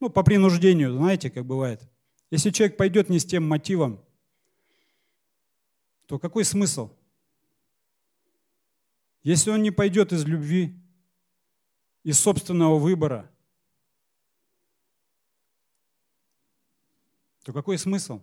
[0.00, 1.82] ну, по принуждению, знаете, как бывает.
[2.30, 4.02] Если человек пойдет не с тем мотивом,
[6.06, 6.90] то какой смысл?
[9.22, 10.74] Если он не пойдет из любви,
[12.02, 13.30] из собственного выбора,
[17.42, 18.22] то какой смысл?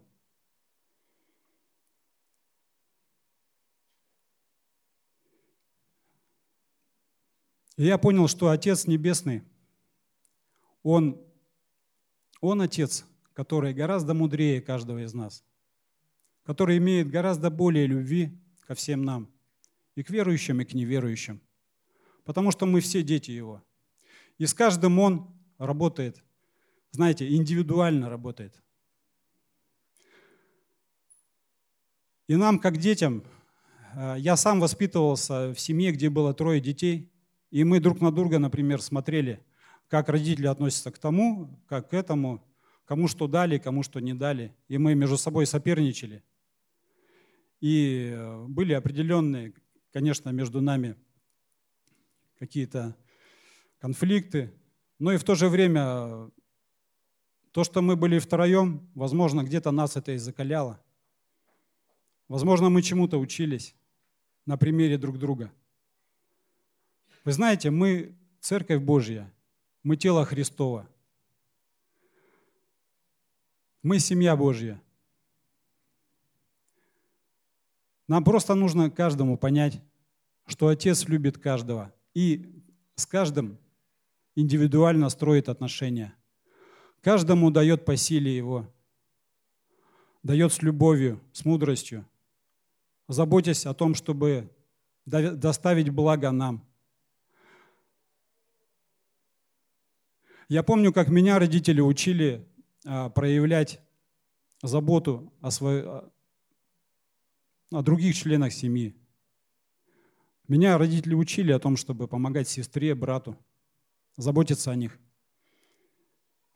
[7.76, 9.44] И я понял, что Отец Небесный,
[10.84, 11.22] Он,
[12.42, 15.46] Он Отец, который гораздо мудрее каждого из нас,
[16.44, 19.32] который имеет гораздо более любви ко всем нам,
[19.96, 21.42] и к верующим, и к неверующим,
[22.26, 23.64] потому что мы все дети Его.
[24.38, 26.22] И с каждым Он работает,
[26.92, 28.62] знаете, индивидуально работает–
[32.30, 33.24] И нам, как детям,
[33.96, 37.12] э, я сам воспитывался в семье, где было трое детей,
[37.50, 39.44] и мы друг на друга, например, смотрели,
[39.88, 42.46] как родители относятся к тому, как к этому,
[42.86, 44.56] кому что дали, кому что не дали.
[44.68, 46.24] И мы между собой соперничали.
[47.62, 49.56] И э, были определенные,
[49.92, 50.98] конечно, между нами
[52.38, 52.96] какие-то
[53.80, 54.54] конфликты,
[55.00, 56.30] но и в то же время э,
[57.54, 60.80] то, что мы были втроем, возможно, где-то нас это и закаляло.
[62.30, 63.76] Возможно, мы чему-то учились
[64.46, 65.52] на примере друг друга.
[67.26, 69.34] Вы знаете, мы Церковь Божья,
[69.82, 70.88] мы тело Христова.
[73.82, 74.80] Мы семья Божья.
[78.08, 79.82] Нам просто нужно каждому понять,
[80.46, 82.64] что Отец любит каждого и
[82.96, 83.58] с каждым
[84.36, 86.14] индивидуально строит отношения.
[87.02, 88.72] Каждому дает по силе его,
[90.22, 92.06] дает с любовью, с мудростью
[93.10, 94.50] заботясь о том, чтобы
[95.06, 96.64] доставить благо нам.
[100.48, 102.48] Я помню, как меня родители учили
[102.86, 103.82] а, проявлять
[104.62, 106.12] заботу о, своей, о
[107.82, 108.96] других членах семьи.
[110.48, 113.38] Меня родители учили о том, чтобы помогать сестре, брату,
[114.18, 115.00] заботиться о них.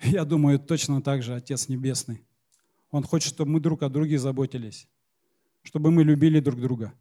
[0.01, 2.23] Я думаю, точно так же Отец Небесный.
[2.91, 4.87] Он хочет, чтобы мы друг о друге заботились,
[5.63, 6.93] чтобы мы любили друг друга.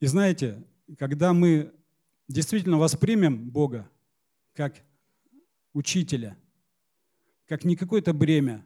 [0.00, 0.62] И знаете,
[0.98, 1.72] когда мы
[2.28, 3.90] действительно воспримем Бога
[4.52, 4.82] как
[5.72, 6.36] учителя,
[7.46, 8.64] как не какое-то бремя,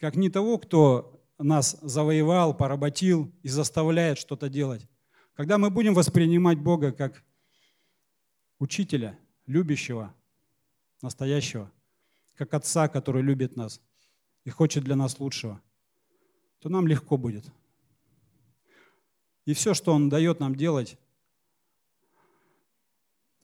[0.00, 4.88] как не того, кто нас завоевал, поработил и заставляет что-то делать.
[5.34, 7.24] Когда мы будем воспринимать Бога как
[8.58, 10.14] учителя, любящего,
[11.00, 11.70] настоящего,
[12.36, 13.80] как отца, который любит нас
[14.44, 15.60] и хочет для нас лучшего,
[16.60, 17.44] то нам легко будет.
[19.44, 20.98] И все, что Он дает нам делать,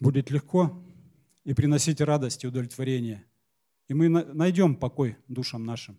[0.00, 0.80] будет легко
[1.44, 3.24] и приносить радость и удовлетворение.
[3.88, 5.98] И мы найдем покой душам нашим.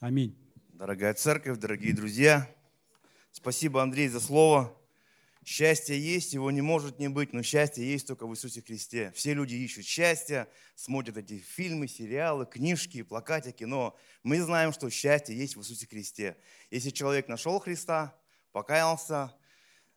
[0.00, 0.34] Аминь.
[0.72, 2.48] Дорогая церковь, дорогие друзья,
[3.32, 4.74] спасибо, Андрей, за слово.
[5.44, 9.10] Счастье есть, его не может не быть, но счастье есть только в Иисусе Христе.
[9.14, 15.34] Все люди ищут счастья, смотрят эти фильмы, сериалы, книжки, плакатики, но мы знаем, что счастье
[15.34, 16.36] есть в Иисусе Христе.
[16.70, 18.14] Если человек нашел Христа,
[18.52, 19.34] покаялся,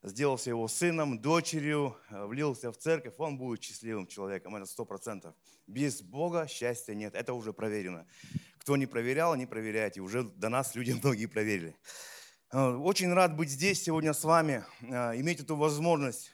[0.02, 5.36] сделался его сыном, дочерью, э, влился в церковь, он будет счастливым человеком, это сто процентов.
[5.68, 8.06] Без Бога счастья нет, это уже проверено.
[8.60, 11.76] Кто не проверял, не проверяйте, уже до нас люди многие проверили.
[12.56, 16.32] Э, очень рад быть здесь сегодня с вами, э, иметь эту возможность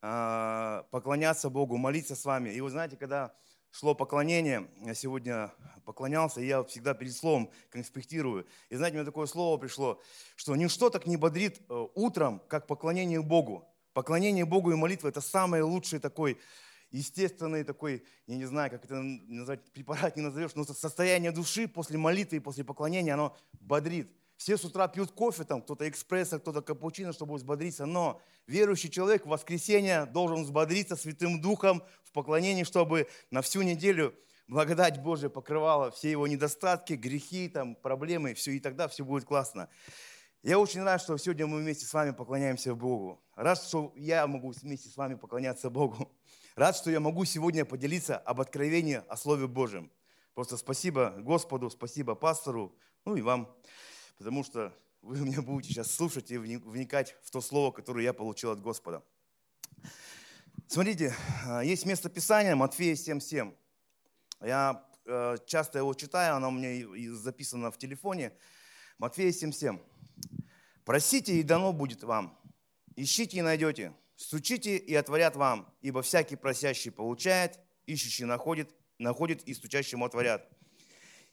[0.00, 2.48] поклоняться Богу, молиться с вами.
[2.48, 3.34] И вы знаете, когда
[3.70, 5.52] шло поклонение, я сегодня
[5.84, 8.46] поклонялся, и я всегда перед словом конспектирую.
[8.70, 10.00] И знаете, мне такое слово пришло,
[10.36, 13.68] что ничто так не бодрит э, утром, как поклонение Богу.
[13.92, 16.38] Поклонение Богу и молитва– это самый лучший такой
[16.90, 21.98] естественный такой, я не знаю, как это назвать, препарат не назовешь, но состояние души после
[21.98, 24.10] молитвы и после поклонения, оно бодрит.
[24.40, 27.84] Все с утра пьют кофе, там кто-то экспресса, кто-то капучино, чтобы взбодриться.
[27.84, 34.14] Но верующий человек в воскресенье должен взбодриться Святым Духом в поклонении, чтобы на всю неделю
[34.48, 39.68] благодать Божия покрывала все его недостатки, грехи, там, проблемы, все, и тогда все будет классно.
[40.42, 43.22] Я очень рад, что сегодня мы вместе с вами поклоняемся Богу.
[43.36, 46.10] Рад, что я могу вместе с вами поклоняться Богу.
[46.56, 49.92] Рад, что я могу сегодня поделиться об откровении о Слове Божьем.
[50.32, 52.74] Просто спасибо Господу, спасибо пастору,
[53.04, 53.54] ну и вам
[54.20, 58.50] потому что вы меня будете сейчас слушать и вникать в то слово, которое я получил
[58.50, 59.02] от Господа.
[60.66, 61.14] Смотрите,
[61.46, 63.54] а, есть место Писания, Матфея 7.7.
[64.42, 68.34] Я э, часто его читаю, оно у меня записано в телефоне.
[68.98, 69.80] Матфея 7.7.
[70.84, 72.38] «Просите, и дано будет вам.
[72.96, 73.94] Ищите и найдете.
[74.16, 75.74] Стучите, и отворят вам.
[75.80, 80.46] Ибо всякий просящий получает, ищущий находит, находит и стучащему отворят.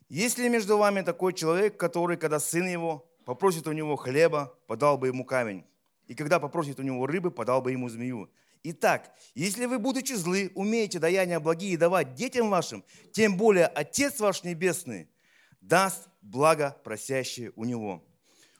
[0.09, 4.97] Есть ли между вами такой человек, который, когда сын его попросит у него хлеба, подал
[4.97, 5.65] бы ему камень,
[6.07, 8.29] и когда попросит у него рыбы, подал бы ему змею?
[8.63, 14.43] Итак, если вы, будучи злы, умеете даяния благие давать детям вашим, тем более Отец ваш
[14.43, 15.09] Небесный
[15.61, 18.03] даст благо просящее у него.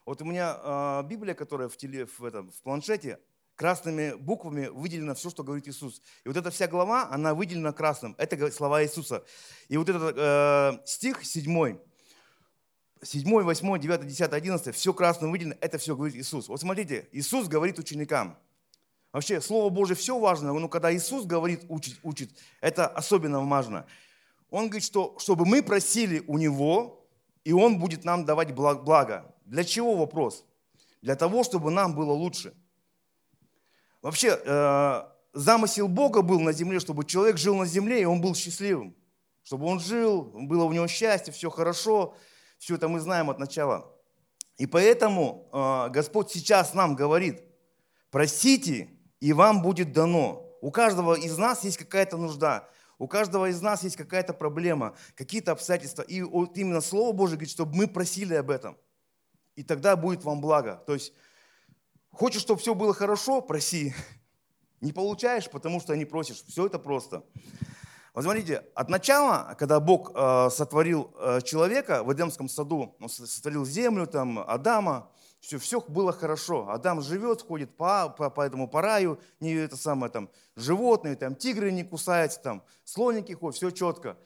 [0.05, 3.19] Вот у меня э, Библия, которая в, теле, в, этом, в планшете,
[3.57, 5.99] красными буквами выделено все, что говорит Иисус.
[6.23, 8.15] И вот эта вся глава, она выделена красным.
[8.19, 9.25] Это слова Иисуса.
[9.67, 11.77] И вот этот э, стих 7,
[13.01, 16.47] 7, 8, 9, 10, 11, все красным выделено, это все говорит Иисус.
[16.47, 18.37] Вот смотрите, Иисус говорит ученикам.
[19.11, 22.29] Вообще, Слово Божье все важно, но когда Иисус говорит, учит, учит,
[22.61, 23.87] это особенно важно.
[24.51, 27.07] Он говорит, что чтобы мы просили у Него,
[27.43, 29.33] и Он будет нам давать благо.
[29.45, 30.45] Для чего вопрос?
[31.01, 32.53] Для того, чтобы нам было лучше–
[34.01, 38.35] Вообще, э, замысел Бога был на земле, чтобы человек жил на земле, и он был
[38.35, 38.95] счастливым.
[39.43, 42.15] Чтобы он жил, было у него счастье, все хорошо.
[42.57, 43.91] Все это мы знаем от начала.
[44.57, 47.43] И поэтому э, Господь сейчас нам говорит,
[48.09, 48.89] просите,
[49.19, 50.43] и вам будет дано.
[50.61, 52.67] У каждого из нас есть какая-то нужда.
[52.99, 56.01] У каждого из нас есть какая-то проблема, какие-то обстоятельства.
[56.01, 58.75] И вот именно Слово Божие говорит, чтобы мы просили об этом.
[59.55, 60.83] И тогда будет вам благо.
[60.87, 61.13] То есть
[62.17, 63.93] Хочешь, чтобы все было хорошо, проси.
[64.81, 66.43] Не получаешь, потому что не просишь.
[66.47, 67.23] Все это просто.
[68.15, 73.65] Вот смотрите, от начала, когда Бог э, сотворил э, человека в Эдемском саду, он сотворил
[73.65, 76.69] землю, там, Адама, все, все было хорошо.
[76.69, 78.81] Адам живет, ходит по, по, по этому по
[79.39, 84.17] не это самое, там, животные, там, тигры не кусаются, там, слоники ходят, все четко.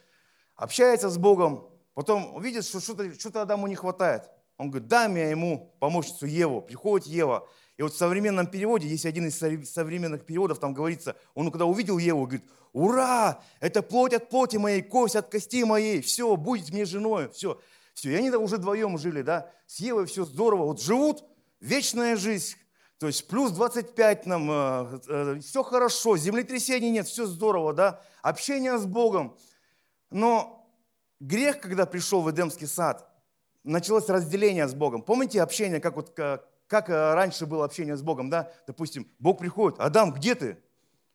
[0.56, 4.30] Общается с Богом, потом видит, что что-то, что-то Адаму не хватает.
[4.58, 6.62] Он говорит, дай мне ему помощницу Еву.
[6.62, 7.48] Приходит Ева,
[7.82, 11.98] и вот в современном переводе, есть один из современных переводов, там говорится, он когда увидел
[11.98, 16.86] Еву, говорит, ура, это плоть от плоти моей, кость от кости моей, все, будет мне
[16.86, 17.60] женой, все.
[17.96, 21.24] Все, и они уже вдвоем жили, да, с Евой все здорово, вот живут,
[21.60, 22.56] вечная жизнь,
[23.00, 28.78] то есть плюс 25 нам, э, э, все хорошо, землетрясений нет, все здорово, да, общение
[28.78, 29.36] с Богом.
[30.12, 30.72] Но
[31.20, 33.10] грех, когда пришел в Эдемский сад,
[33.64, 35.02] началось разделение с Богом.
[35.02, 36.51] Помните общение, как, вот, как
[36.90, 38.52] э, раньше было общение с Богом, да?
[38.68, 40.58] Допустим, Бог приходит, Адам, где ты?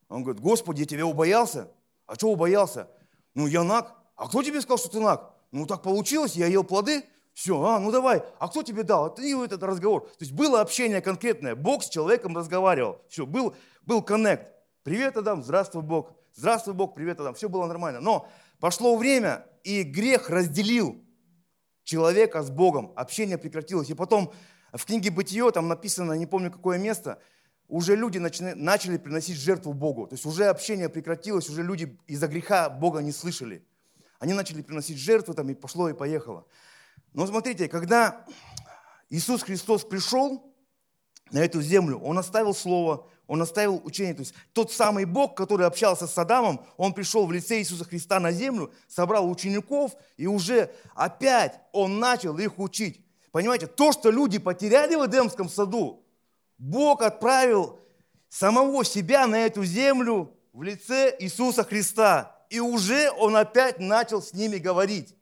[0.09, 1.69] Он говорит, Господи, я тебя убоялся.
[2.07, 2.89] А что убоялся?
[3.35, 3.95] Ну, я наг.
[4.17, 5.35] А кто тебе сказал, что ты наг?
[5.53, 7.05] Ну, так получилось, я ел плоды.
[7.33, 8.23] Все, а, ну давай.
[8.39, 9.09] А кто тебе дал?
[9.09, 10.03] И этот разговор.
[10.05, 11.55] То есть было общение конкретное.
[11.55, 13.03] Бог с человеком разговаривал.
[13.09, 14.51] Все, был, был коннект.
[14.85, 16.13] Привет, Адам, здравствуй, Бог.
[16.35, 17.35] Здравствуй, Бог, привет, Адам.
[17.35, 18.01] Все было нормально.
[18.01, 18.29] Но
[18.59, 21.03] пошло время, и грех разделил
[21.85, 22.93] человека с Богом.
[22.97, 23.91] Общение прекратилось.
[23.91, 24.33] И потом
[24.77, 27.21] в книге «Бытие» там написано, не помню какое место,
[27.69, 30.07] уже люди начали, приносить жертву Богу.
[30.07, 33.65] То есть уже общение прекратилось, уже люди из-за греха Бога не слышали.
[34.19, 36.47] Они начали приносить жертвы, там и пошло, и поехало.
[37.13, 38.25] Но смотрите, когда
[39.11, 40.55] Иисус Христос пришел
[41.31, 44.15] на эту землю, Он оставил Слово, Он оставил учение.
[44.15, 48.21] То есть тот самый Бог, который общался с Адамом, Он пришел в лице Иисуса Христа
[48.21, 53.06] на землю, собрал учеников, и уже опять Он начал их учить.
[53.37, 56.03] Понимаете, то, что люди потеряли в Эдемском саду,
[56.57, 57.79] Бог отправил
[58.31, 62.35] самого себя на эту землю в лице Иисуса Христа.
[62.49, 65.15] И уже Он опять начал с ними говорить.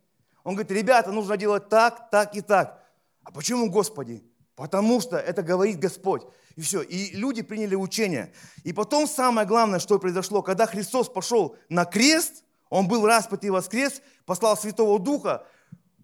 [0.45, 2.85] Он говорит, ребята, нужно делать так, так и так.
[3.25, 4.23] А почему, Господи?
[4.55, 6.23] Потому что это говорит Господь.
[6.55, 6.83] И все.
[6.83, 8.33] И люди приняли учение.
[8.63, 13.51] И потом самое главное, что произошло, когда Христос пошел на крест, Он был распят и
[13.51, 15.45] воскрес, послал Святого Духа,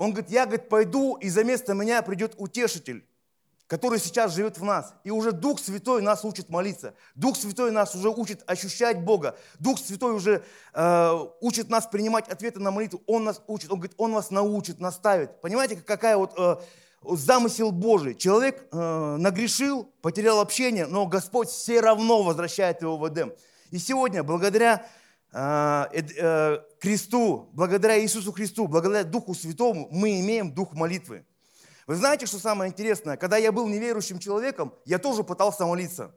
[0.01, 3.05] Он говорит, я говорит, пойду, и за место меня придет утешитель
[3.67, 4.95] который сейчас живет в нас.
[5.05, 6.93] И уже Дух Святой нас учит молиться.
[7.15, 9.37] Дух Святой нас уже учит ощущать Бога.
[9.61, 10.43] Дух Святой уже
[10.75, 13.01] э, учит нас принимать ответы на молитву.
[13.07, 15.41] Он нас учит, Он говорит, Он вас научит, наставит.
[15.41, 16.57] Понимаете, какая вот э,
[17.05, 18.17] замысел Божий.
[18.17, 23.33] Человек э, нагрешил, потерял общение, но Господь все равно возвращает его в Эдем.
[23.71, 24.85] И сегодня, благодаря
[26.81, 31.25] кресту, благодаря Иисусу Христу, благодаря Духу Святому, мы имеем дух молитвы.
[31.87, 33.17] Вы знаете, что самое интересное?
[33.17, 36.15] Когда я был неверующим человеком, я тоже пытался молиться.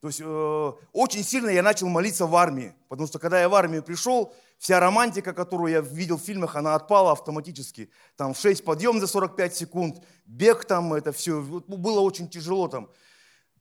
[0.00, 3.54] То есть э, очень сильно я начал молиться в армии, потому что когда я в
[3.54, 7.90] армию пришел, вся романтика, которую я видел в фильмах, она отпала автоматически.
[8.16, 12.90] Там 6 подъем за 45 секунд, бег там, это все, было очень тяжело там.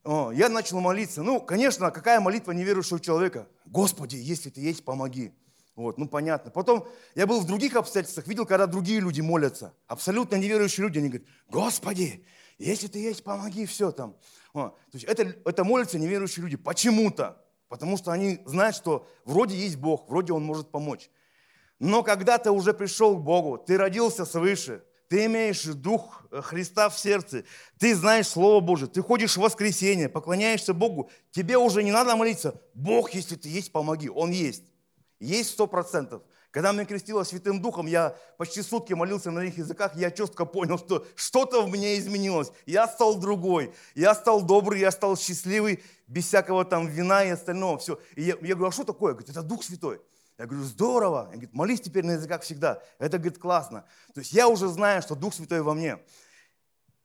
[0.06, 1.24] Я начал молиться.
[1.24, 3.48] Ну, конечно, какая молитва неверующего человека?
[3.66, 5.34] Господи, если ты есть, помоги.
[5.76, 6.52] Вот, ну понятно.
[6.52, 6.86] Потом
[7.16, 9.74] я был в других обстоятельствах, видел, когда другие люди молятся.
[9.88, 12.26] Абсолютно неверующие люди, они говорят, Господи,
[12.58, 14.18] если ты есть, помоги, все там.
[14.54, 17.42] О, то есть это, это молятся неверующие люди почему-то.
[17.70, 21.10] Потому что они знают, что вроде есть Бог, вроде Он может помочь.
[21.80, 26.98] Но когда ты уже пришел к Богу, ты родился свыше, ты имеешь Дух Христа в
[26.98, 27.44] сердце,
[27.80, 32.62] ты знаешь Слово Божие, ты ходишь в воскресенье, поклоняешься Богу, тебе уже не надо молиться,
[32.74, 34.64] Бог, если ты есть, помоги, Он есть.
[35.20, 36.22] Есть сто процентов.
[36.52, 40.78] Когда меня крестило Святым Духом, я почти сутки молился на их языках, я четко понял,
[40.78, 42.52] что что-то в мне изменилось.
[42.66, 47.78] Я стал другой, я стал добрый, я стал счастливый, без всякого там вина и остального.
[47.78, 48.00] Все.
[48.16, 49.14] И я, я говорю, а что такое?
[49.14, 50.02] Говорит, это Дух Святой.
[50.40, 51.24] Я говорю, здорово.
[51.24, 52.82] Он говорит, молись теперь на языках всегда.
[52.98, 53.84] Это, говорит, классно.
[54.14, 56.00] То есть я уже знаю, что Дух Святой во мне.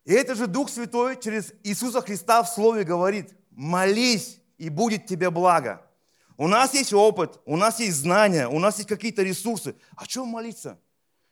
[0.05, 5.31] И это же Дух Святой через Иисуса Христа в Слове говорит, молись, и будет тебе
[5.31, 5.85] благо.
[6.37, 9.75] У нас есть опыт, у нас есть знания, у нас есть какие-то ресурсы.
[9.97, 10.79] О чем молиться?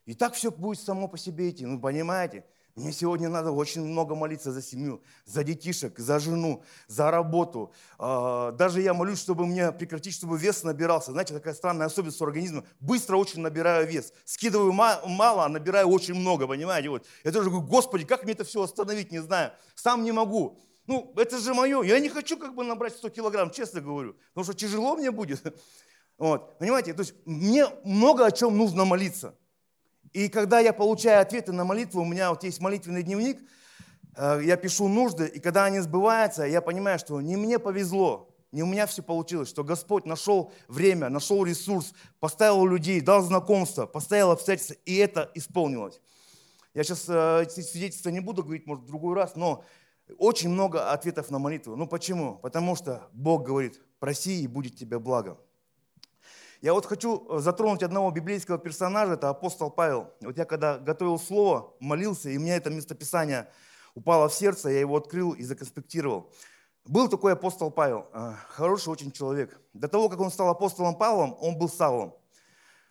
[0.04, 1.64] И так все будет само по себе идти.
[1.64, 2.44] Ну, понимаете?
[2.74, 7.74] Мне сегодня надо очень много молиться за семью, за детишек, за жену, за работу.
[7.98, 11.12] А, даже я молюсь, чтобы мне прекратить, чтобы вес набирался.
[11.12, 12.64] Знаете, такая странная особенность у организма.
[12.80, 14.14] Быстро очень набираю вес.
[14.24, 16.88] Скидываю мало, а набираю очень много, понимаете?
[16.88, 17.06] Вот.
[17.24, 19.52] Я тоже говорю, Господи, как мне это все остановить, не знаю.
[19.74, 20.58] Сам не могу.
[20.86, 21.82] Ну, это же мое.
[21.82, 24.16] Я не хочу как бы набрать 100 килограмм, честно говорю.
[24.28, 25.42] Потому что тяжело мне будет.
[26.18, 26.56] Вот.
[26.58, 29.34] Понимаете, то есть мне много о чем нужно молиться.
[30.12, 33.38] И когда я получаю ответы на молитву, у меня вот есть молитвенный дневник,
[34.16, 38.62] э, я пишу нужды, и когда они сбываются, я понимаю, что не мне повезло, не
[38.62, 44.30] у меня все получилось, что Господь нашел время, нашел ресурс, поставил людей, дал знакомство, поставил
[44.30, 46.00] обстоятельства, и это исполнилось.
[46.74, 49.64] Я сейчас э, эти свидетельства не буду говорить, может, в другой раз, но
[50.18, 51.76] очень много ответов на молитву.
[51.76, 52.36] Ну почему?
[52.36, 55.38] Потому что Бог говорит, проси и будет тебе благо.
[56.62, 60.12] Я вот хочу э, затронуть одного библейского персонажа, это апостол Павел.
[60.20, 63.48] Вот я когда готовил слово, молился, и у меня это местописание
[63.96, 66.32] упало в сердце, я его открыл и законспектировал.
[66.84, 69.60] Был такой апостол Павел, а, хороший очень человек.
[69.72, 72.14] До того, как он стал апостолом Павлом, он был Савлом.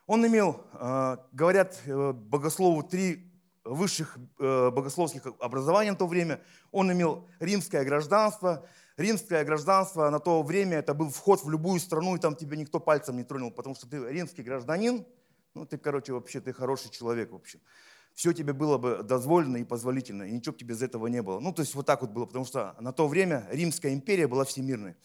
[0.05, 3.32] Он имел, а, говорят э, богослову, три
[3.63, 6.41] высших э, богословских образования на то время.
[6.74, 8.65] Он имел римское гражданство.
[8.98, 12.80] Римское гражданство на то время это был вход в любую страну, и там тебя никто
[12.80, 15.06] пальцем не тронул, потому что ты римский гражданин,
[15.54, 17.60] ну ты, короче, вообще ты хороший человек, в общем
[18.14, 21.39] все тебе было бы дозволено и позволительно, и ничего бы тебе из этого не было.
[21.39, 24.46] Ну, то есть вот так вот было, потому что на то время Римская империя была
[24.46, 24.96] всемирной.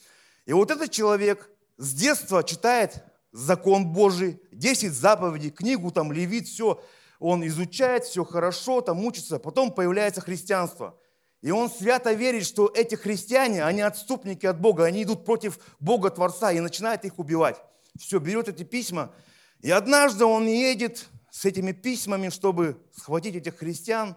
[0.45, 6.83] И вот этот человек с детства читает закон Божий, 10 заповедей, книгу там, Левит, все,
[7.19, 10.97] он изучает, все хорошо, там учится, потом появляется христианство.
[11.41, 16.09] И он свято верит, что эти христиане, они отступники от Бога, они идут против Бога
[16.09, 17.61] Творца и начинает их убивать.
[17.97, 19.13] Все, берет эти письма,
[19.61, 24.15] и однажды он едет с этими письмами, чтобы схватить этих христиан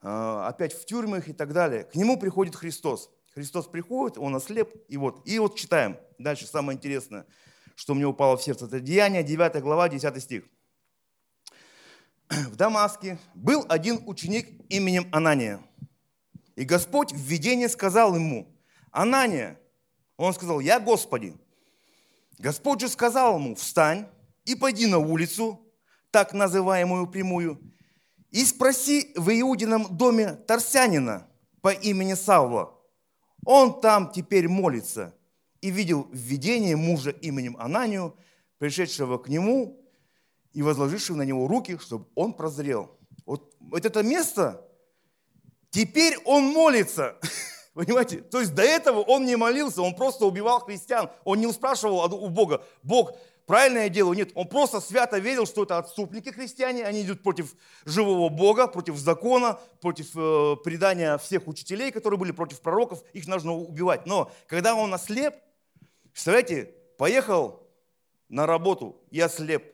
[0.00, 1.84] а, опять в тюрьмах и так далее.
[1.84, 3.10] К нему приходит Христос.
[3.34, 5.96] Христос приходит, он ослеп, и вот, и вот читаем.
[6.18, 7.24] Дальше самое интересное,
[7.76, 8.66] что мне упало в сердце.
[8.66, 10.44] Это Деяние, 9 глава, 10 стих.
[12.28, 15.60] В Дамаске был один ученик именем Анания.
[16.56, 18.54] И Господь в видении сказал ему,
[18.90, 19.58] Анания,
[20.16, 21.34] он сказал, я Господи.
[22.38, 24.06] Господь же сказал ему, встань
[24.44, 25.60] и пойди на улицу,
[26.10, 27.60] так называемую прямую,
[28.30, 31.26] и спроси в Иудином доме Тарсянина
[31.60, 32.78] по имени Савва.
[33.44, 35.14] Он там теперь молится
[35.60, 38.16] и видел в видении мужа именем Ананию,
[38.58, 39.80] пришедшего к нему
[40.52, 42.96] и возложившего на него руки, чтобы он прозрел.
[43.24, 44.64] Вот, вот это место,
[45.72, 47.16] теперь он молится.
[47.74, 48.18] Понимаете?
[48.18, 51.10] То есть до этого он не молился, он просто убивал христиан.
[51.24, 53.12] Он не спрашивал у Бога, Бог,
[53.46, 54.12] правильное дело.
[54.12, 57.54] Нет, он просто свято верил, что это отступники христиане, они идут против
[57.84, 63.54] живого Бога, против закона, против э, предания всех учителей, которые были против пророков, их нужно
[63.54, 64.06] убивать.
[64.06, 65.34] Но когда он ослеп,
[66.12, 67.66] представляете, поехал
[68.28, 69.64] на работу и ослеп.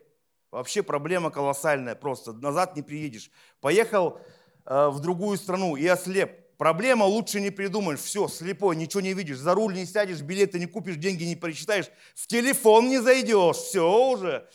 [0.51, 3.29] Вообще проблема колоссальная просто, назад не приедешь.
[3.61, 4.19] Поехал
[4.69, 6.55] в другую страну и ослеп.
[6.57, 7.99] Проблема лучше не придумаешь.
[7.99, 9.37] Все, слепой, ничего не видишь.
[9.37, 11.89] За руль не сядешь, билеты не купишь, деньги не пересчитаешь.
[12.15, 13.55] В телефон не зайдешь.
[13.55, 14.47] Все уже.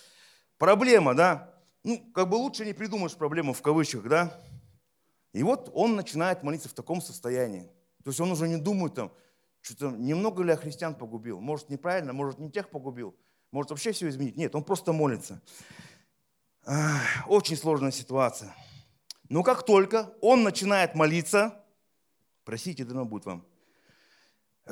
[0.59, 1.55] Проблема, да?
[1.83, 4.41] Ну, как бы лучше не придумаешь проблему в кавычках, да?
[5.33, 7.71] И вот он начинает молиться в таком состоянии.
[8.05, 9.11] То есть он уже не думает там,
[9.62, 11.41] что-то немного ли я христиан погубил.
[11.41, 13.17] Может, неправильно, может, не тех погубил.
[13.51, 14.37] Может, вообще все изменить.
[14.37, 15.41] Нет, он просто молится.
[17.27, 18.55] Очень сложная ситуация.
[19.35, 21.61] Но как только он начинает молиться,
[22.45, 23.45] Просите, дано будет вам.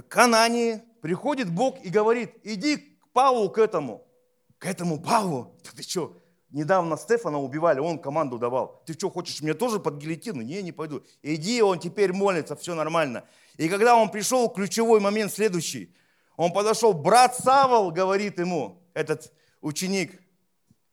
[0.09, 4.07] К Анании приходит Бог и говорит, иди к Павлу к этому.
[4.59, 5.59] К этому Павлу?
[5.65, 8.85] Да ты что, недавно Стефана убивали, он команду давал.
[8.87, 10.43] Ты что, хочешь мне тоже под гильотину?
[10.43, 11.03] Не, не пойду.
[11.23, 13.25] Иди, он теперь молится, все нормально.
[13.57, 15.93] И когда он пришел, ключевой момент следующий.
[16.37, 20.23] Он подошел, брат Савол, говорит ему, этот ученик,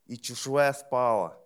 [0.07, 1.39] и чешуя спала.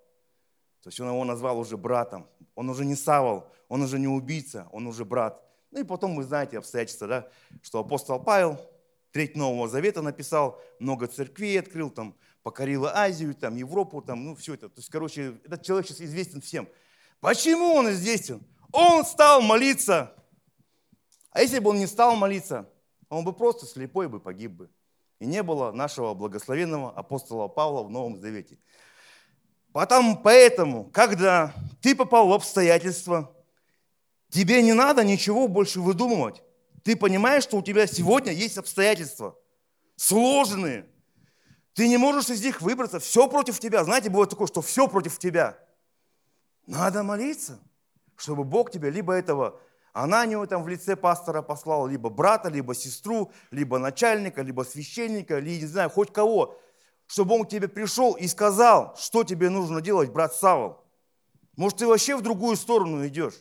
[0.84, 2.28] То есть он его назвал уже братом.
[2.56, 5.42] Он уже не Савол, он уже не убийца, он уже брат.
[5.72, 7.28] Ну и потом вы знаете обстоятельства, да,
[7.62, 8.60] что апостол Павел
[9.12, 14.56] треть Нового Завета написал, много церквей открыл, там, покорил Азию, там, Европу, там, ну все
[14.56, 14.68] это.
[14.68, 16.68] То есть, короче, этот человек сейчас известен всем.
[17.22, 18.44] Почему он известен?
[18.74, 20.14] Он стал молиться.
[21.32, 22.70] А если бы он не стал молиться,
[23.08, 24.70] он бы просто слепой бы погиб бы.
[25.20, 28.58] И не было нашего благословенного апостола Павла в Новом Завете.
[29.74, 31.52] Потому, поэтому, когда
[31.82, 33.36] ты попал в обстоятельства,
[34.30, 36.44] тебе не надо ничего больше выдумывать.
[36.84, 39.36] Ты понимаешь, что у тебя сегодня есть обстоятельства,
[39.96, 40.86] сложные.
[41.74, 43.84] Ты не можешь из них выбраться, все против тебя.
[43.84, 45.58] Знаете, бывает такое, что все против тебя.
[46.68, 47.60] Надо молиться,
[48.16, 49.60] чтобы Бог тебе либо этого
[49.92, 55.62] Ананию там в лице пастора послал, либо брата, либо сестру, либо начальника, либо священника, или
[55.62, 56.60] не знаю, хоть кого
[57.08, 60.84] чтобы он к тебе пришел и сказал, что тебе нужно делать, брат Савол.
[61.56, 63.36] Может, ты вообще в другую сторону идешь.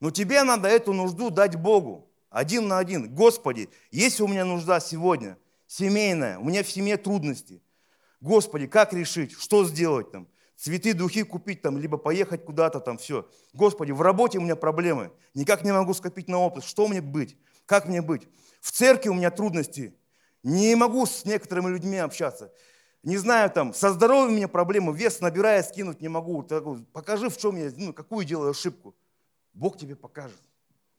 [0.00, 2.10] Но тебе надо эту нужду дать Богу.
[2.30, 3.14] Один на один.
[3.14, 7.62] Господи, есть у меня нужда сегодня, семейная, у меня в семье трудности.
[8.20, 10.28] Господи, как решить, что сделать там?
[10.56, 13.28] Цветы, духи купить там, либо поехать куда-то там, все.
[13.52, 16.64] Господи, в работе у меня проблемы, никак не могу скопить на опыт.
[16.64, 17.36] Что мне быть?
[17.66, 18.28] Как мне быть?
[18.60, 19.94] В церкви у меня трудности,
[20.42, 22.52] не могу с некоторыми людьми общаться
[23.04, 26.42] не знаю, там, со здоровьем у меня проблемы, вес набирая, скинуть не могу.
[26.92, 28.94] Покажи, в чем я, ну, какую делаю ошибку.
[29.52, 30.40] Бог тебе покажет.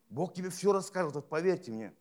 [0.09, 1.93] Бог тебе все расскажет, вот поверьте мне.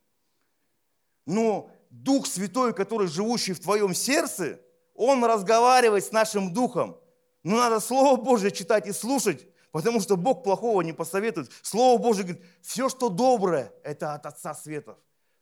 [1.26, 4.61] Но Дух Святой, который живущий в твоем сердце,
[4.94, 6.98] Он разговаривает с нашим Духом.
[7.42, 11.50] Но надо Слово Божье читать и слушать, Потому что Бог плохого не посоветует.
[11.62, 14.96] Слово Божье говорит, все, что доброе, это от Отца Светов.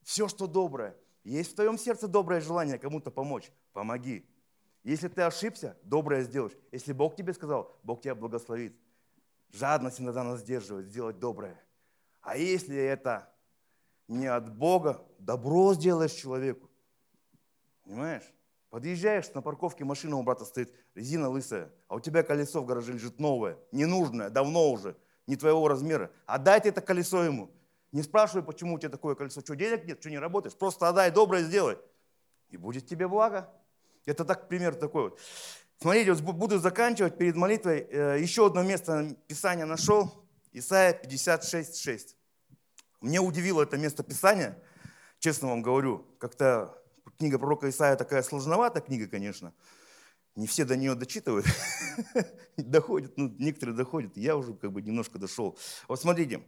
[0.05, 0.97] Все, что доброе.
[1.23, 4.25] Есть в твоем сердце доброе желание кому-то помочь, помоги.
[4.85, 6.57] Если ты ошибся, доброе сделаешь.
[6.73, 8.77] Если Бог тебе сказал, Бог тебя благословит.
[9.53, 11.61] Жадность иногда нас сдерживает, сделать доброе.
[12.21, 13.29] А если это
[14.09, 16.69] не от Бога, добро сделаешь человеку.
[17.85, 18.25] Понимаешь?
[18.71, 22.95] Подъезжаешь, на парковке машина у брата стоит, резина лысая, а у тебя колесо в гараже
[22.95, 26.11] лежит новое, ненужное, давно уже, не твоего размера.
[26.25, 27.51] Отдайте это колесо ему.
[27.93, 29.43] Не спрашивай, почему у тебя такое колесо.
[29.43, 30.57] Что, денег нет, что не работаешь?
[30.57, 31.77] Просто отдай, доброе сделай.
[32.49, 33.53] И будет тебе благо.
[34.07, 35.21] Это так, пример такой вот.
[35.81, 37.87] Смотрите, вот буду заканчивать перед молитвой.
[37.91, 40.25] Э, еще одно место Писания нашел.
[40.53, 42.17] Исайя 56,
[43.01, 44.63] Мне удивило это место Писания,
[45.19, 46.07] честно вам говорю.
[46.19, 46.79] Как-то
[47.19, 49.55] книга пророка Исаия такая сложноватая книга, конечно.
[50.37, 51.47] Не все до нее дочитывают,
[52.57, 55.59] доходят, ну, некоторые доходят, я уже как бы немножко дошел.
[55.89, 56.43] Вот смотрите,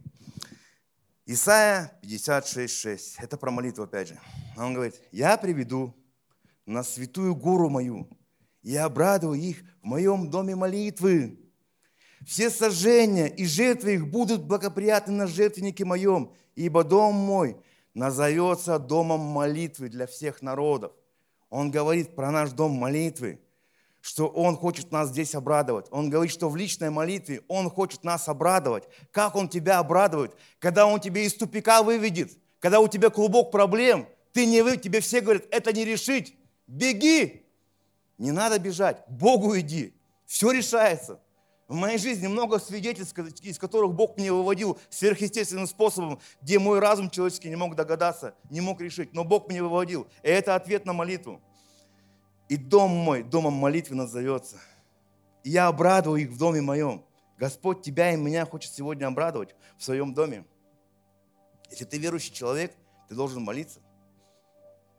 [1.25, 4.19] Исайя 56.6, это про молитву опять же.
[4.57, 5.93] Он говорит, я приведу
[6.65, 8.07] на святую гору мою
[8.61, 11.39] и обрадую их в моем доме молитвы.
[12.25, 17.57] Все сожжения и жертвы их будут благоприятны на жертвеннике моем, ибо дом мой
[17.93, 20.91] назовется домом молитвы для всех народов.
[21.49, 23.39] Он говорит про наш дом молитвы,
[24.01, 25.87] что Он хочет нас здесь обрадовать.
[25.91, 28.83] Он говорит, что в личной молитве Он хочет нас обрадовать.
[29.11, 30.35] Как Он тебя обрадует?
[30.59, 34.99] Когда Он тебя из тупика выведет, когда у тебя клубок проблем, ты не вы, тебе
[34.99, 36.35] все говорят, это не решить.
[36.67, 37.45] Беги!
[38.17, 39.93] Не надо бежать, Богу иди.
[40.25, 41.19] Все решается.
[41.67, 47.09] В моей жизни много свидетельств, из которых Бог меня выводил сверхъестественным способом, где мой разум
[47.09, 50.07] человеческий не мог догадаться, не мог решить, но Бог меня выводил.
[50.21, 51.41] И это ответ на молитву.
[52.49, 54.57] И дом мой домом молитвы назовется.
[55.43, 57.03] И я обрадую их в доме моем.
[57.37, 60.45] Господь тебя и меня хочет сегодня обрадовать в своем доме.
[61.71, 62.75] Если ты верующий человек,
[63.09, 63.79] ты должен молиться.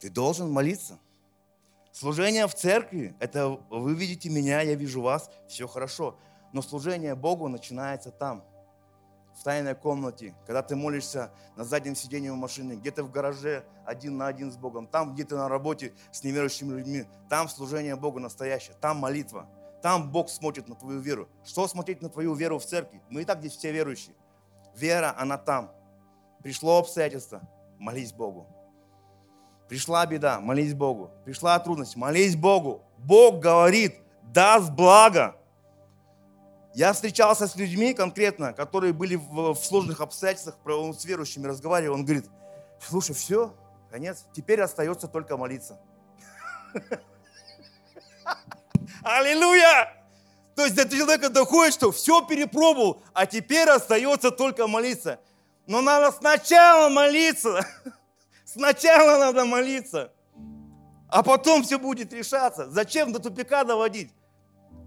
[0.00, 0.98] Ты должен молиться.
[1.98, 6.18] Служение в церкви, это вы видите меня, я вижу вас, все хорошо.
[6.52, 8.44] Но служение Богу начинается там,
[9.34, 14.18] в тайной комнате, когда ты молишься на заднем сиденье в машине, где-то в гараже один
[14.18, 18.76] на один с Богом, там где-то на работе с неверующими людьми, там служение Богу настоящее,
[18.78, 19.48] там молитва,
[19.80, 21.30] там Бог смотрит на твою веру.
[21.46, 23.00] Что смотреть на твою веру в церкви?
[23.08, 24.14] Мы и так здесь все верующие.
[24.74, 25.72] Вера, она там.
[26.42, 27.40] Пришло обстоятельство,
[27.78, 28.55] молись Богу.
[29.68, 31.10] Пришла беда, молись Богу.
[31.24, 32.82] Пришла трудность, молись Богу.
[32.98, 35.36] Бог говорит, даст благо.
[36.74, 40.56] Я встречался с людьми конкретно, которые были в, сложных обстоятельствах,
[40.94, 42.26] с верующими разговаривал, он говорит,
[42.86, 43.54] слушай, все,
[43.90, 45.80] конец, теперь остается только молиться.
[49.02, 49.96] Аллилуйя!
[50.54, 55.18] То есть до человека доходит, что все перепробовал, а теперь остается только молиться.
[55.66, 57.66] Но надо сначала молиться.
[58.56, 60.12] Сначала надо молиться.
[61.08, 62.70] А потом все будет решаться.
[62.70, 64.10] Зачем до тупика доводить?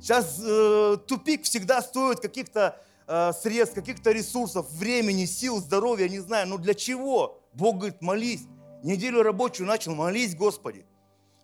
[0.01, 6.47] Сейчас э, тупик всегда стоит каких-то э, средств, каких-то ресурсов, времени, сил, здоровья, не знаю.
[6.47, 7.43] Но для чего?
[7.53, 8.41] Бог говорит, молись.
[8.81, 10.83] Неделю рабочую начал, молись, Господи.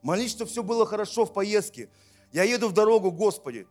[0.01, 1.89] Молись, чтобы все было хорошо в поездке.
[2.31, 3.67] Я еду в дорогу, Господи.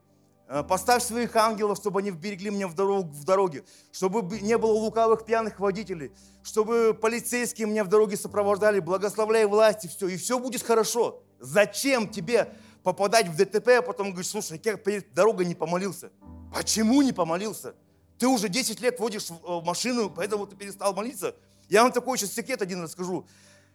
[0.55, 4.71] Э, поставь своих ангелов, чтобы они берегли меня в, дорогу, в дороге, чтобы не было
[4.71, 6.13] лукавых пьяных водителей,
[6.45, 11.25] чтобы полицейские меня в дороге сопровождали, благословляй власти, все, и все будет хорошо.
[11.41, 16.13] Зачем тебе попадать в ДТП, а потом говоришь, слушай, я перед дорогой не помолился.
[16.55, 17.75] Почему не помолился?
[18.17, 21.35] Ты уже 10 лет водишь в машину, поэтому ты перестал молиться.
[21.69, 23.27] Я вам такой сейчас секрет один расскажу.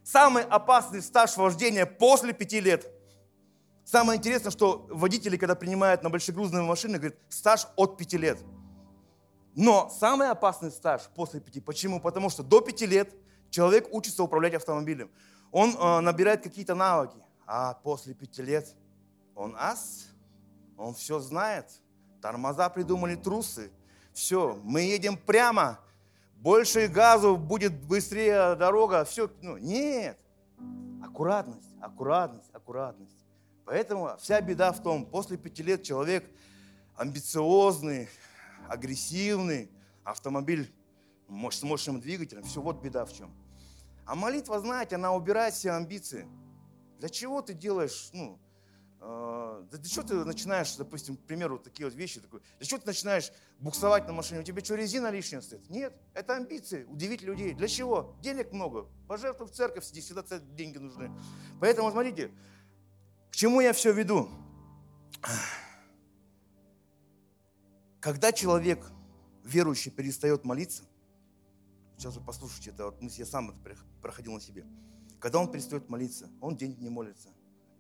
[0.01, 2.98] Самый опасный стаж вождения после 5 лет.
[3.89, 8.37] Самое интересное, что водители, когда принимают на большегрузные машины, говорят, стаж от 5 лет.
[9.55, 11.65] Но самый опасный стаж после 5.
[11.65, 11.99] Почему?
[11.99, 13.11] Потому что до 5 лет
[13.49, 15.09] человек учится управлять автомобилем.
[15.51, 17.17] Он э, набирает какие-то навыки.
[17.47, 18.75] А после 5 лет
[19.33, 20.09] он ас,
[20.77, 21.65] он все знает.
[22.21, 23.71] Тормоза придумали трусы.
[24.13, 25.79] Все, мы едем прямо.
[26.35, 29.03] Больше газу, будет быстрее дорога.
[29.03, 30.19] Все, ну, нет.
[31.03, 33.18] Аккуратность, аккуратность, аккуратность.
[33.69, 36.27] Поэтому вся беда в том, после пяти лет человек
[36.95, 38.09] амбициозный,
[38.67, 39.69] агрессивный,
[40.03, 40.73] автомобиль
[41.51, 43.31] с мощным двигателем, все, вот беда в чем.
[44.07, 46.27] А молитва, знаете, она убирает все амбиции.
[46.97, 48.39] Для чего ты делаешь, ну,
[48.99, 52.87] да для чего ты начинаешь, допустим, к примеру, такие вот вещи, такой, для чего ты
[52.87, 55.69] начинаешь буксовать на машине, у тебя что, резина лишняя стоит?
[55.69, 57.53] Нет, это амбиции, удивить людей.
[57.53, 58.15] Для чего?
[58.23, 61.11] Денег много, пожертвуй в церковь, здесь всегда деньги нужны.
[61.61, 62.31] Поэтому, смотрите,
[63.31, 64.29] к чему я все веду?
[67.99, 68.91] Когда человек
[69.43, 70.83] верующий перестает молиться,
[71.97, 74.65] сейчас вы послушайте, это вот я сам это проходил на себе.
[75.19, 77.29] Когда он перестает молиться, он день не молится,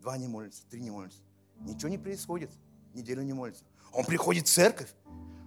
[0.01, 1.19] два не молится, три не молится.
[1.61, 2.51] Ничего не происходит,
[2.93, 3.63] неделю не молится.
[3.93, 4.93] Он приходит в церковь.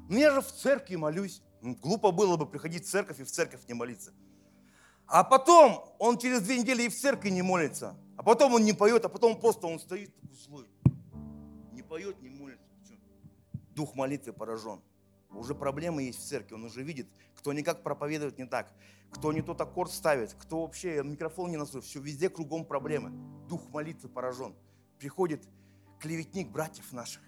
[0.09, 1.43] Ну я же в церкви молюсь.
[1.61, 4.13] Глупо было бы приходить в церковь и в церковь не молиться.
[5.07, 7.97] А потом он через две недели и в церкви не молится.
[8.17, 10.67] А потом он не поет, а потом просто он стоит такой злой.
[11.73, 12.63] Не поет, не молится.
[13.75, 14.81] Дух молитвы поражен.
[15.31, 18.71] Уже проблемы есть в церкви, он уже видит, кто никак проповедует не так,
[19.11, 23.11] кто не тот аккорд ставит, кто вообще микрофон не настроил, все везде кругом проблемы.
[23.49, 24.55] Дух молитвы поражен.
[24.99, 25.49] Приходит
[26.01, 27.23] клеветник братьев наших,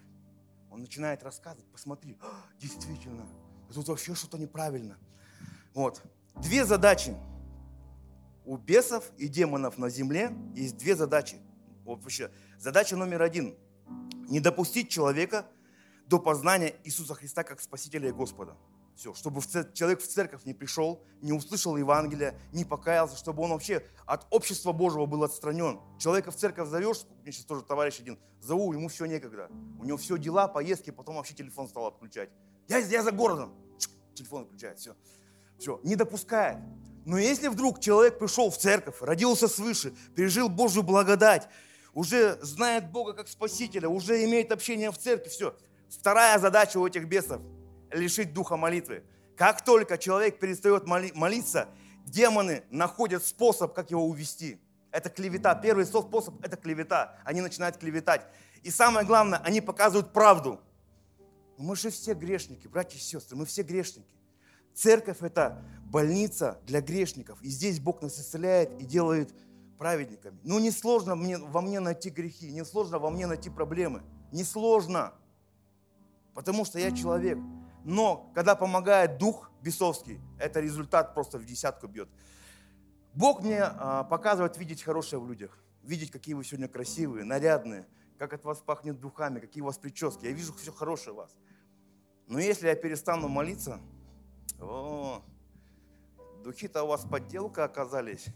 [0.69, 3.25] он начинает рассказывать, посмотри, «А, действительно,
[3.73, 4.97] тут вообще что-то неправильно.
[5.73, 6.01] Вот.
[6.41, 7.15] Две задачи.
[8.45, 11.37] У бесов и демонов на земле есть две задачи.
[11.83, 12.31] Вообще.
[12.59, 13.55] Задача номер один.
[14.29, 15.45] Не допустить человека
[16.07, 18.55] до познания Иисуса Христа как Спасителя и Господа.
[18.95, 19.41] Все, чтобы
[19.73, 24.71] человек в церковь не пришел, не услышал Евангелия, не покаялся, чтобы он вообще от общества
[24.71, 25.81] Божьего был отстранен.
[25.99, 29.49] Человека в церковь зовешь, мне сейчас тоже товарищ один, зову, ему все некогда.
[29.79, 32.29] У него все дела, поездки, потом вообще телефон стал отключать.
[32.69, 33.53] Я, я за городом.
[34.13, 34.95] Телефон отключает, все.
[35.59, 36.59] Все, не допускает.
[37.05, 41.47] Но если вдруг человек пришел в церковь, родился свыше, пережил Божью благодать,
[41.93, 45.55] уже знает Бога как Спасителя, уже имеет общение в церкви, все,
[45.89, 47.41] Вторая задача у этих бесов–
[47.91, 49.03] лишить духа молитвы.
[49.37, 51.69] Как только человек перестает моли- молиться,
[52.05, 54.59] демоны находят способ, как его увести.
[54.91, 55.53] Это клевета.
[55.55, 57.17] Первый способ– это клевета.
[57.23, 58.25] Они начинают клеветать.
[58.63, 60.59] И самое главное, они показывают правду.
[61.57, 64.07] Мы же все грешники, братья и сестры, мы все грешники.
[64.75, 67.41] Церковь– это больница для грешников.
[67.41, 69.33] И здесь Бог нас исцеляет и делает
[69.77, 70.37] праведниками.
[70.43, 74.03] Ну, не сложно мне, во мне найти грехи, не сложно во мне найти проблемы.
[74.31, 75.13] Не сложно
[76.35, 77.39] потому что я человек.
[77.83, 82.09] Но когда помогает дух бесовский, это результат просто в десятку бьет.
[83.13, 87.87] Бог мне а, показывает видеть хорошее в людях, видеть, какие вы сегодня красивые, нарядные,
[88.19, 90.25] как от вас пахнет духами, какие у вас прически.
[90.25, 91.31] Я вижу все хорошее в вас.
[92.27, 93.79] Но если я перестану молиться,
[94.59, 95.21] о,
[96.43, 98.27] духи-то у вас подделка оказались,